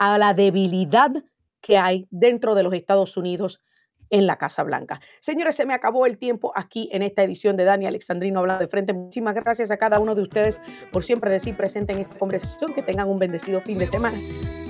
a 0.00 0.16
la 0.16 0.32
debilidad 0.32 1.12
que 1.60 1.76
hay 1.76 2.08
dentro 2.10 2.54
de 2.54 2.62
los 2.62 2.72
Estados 2.72 3.16
Unidos 3.18 3.60
en 4.08 4.26
la 4.26 4.38
Casa 4.38 4.62
Blanca. 4.64 4.98
Señores, 5.20 5.54
se 5.54 5.66
me 5.66 5.74
acabó 5.74 6.06
el 6.06 6.16
tiempo 6.16 6.52
aquí 6.56 6.88
en 6.90 7.02
esta 7.02 7.22
edición 7.22 7.56
de 7.56 7.64
Dani 7.64 7.86
Alexandrino 7.86 8.40
Hablando 8.40 8.64
de 8.64 8.68
Frente. 8.68 8.94
Muchísimas 8.94 9.34
gracias 9.34 9.70
a 9.70 9.76
cada 9.76 10.00
uno 10.00 10.14
de 10.14 10.22
ustedes 10.22 10.60
por 10.90 11.04
siempre 11.04 11.30
decir 11.30 11.54
presente 11.54 11.92
en 11.92 12.00
esta 12.00 12.18
conversación. 12.18 12.72
Que 12.72 12.82
tengan 12.82 13.08
un 13.08 13.18
bendecido 13.18 13.60
fin 13.60 13.78
de 13.78 13.86
semana. 13.86 14.16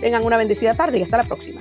Tengan 0.01 0.25
una 0.25 0.37
bendecida 0.37 0.75
tarde 0.75 0.99
y 0.99 1.03
hasta 1.03 1.17
la 1.17 1.25
próxima. 1.25 1.61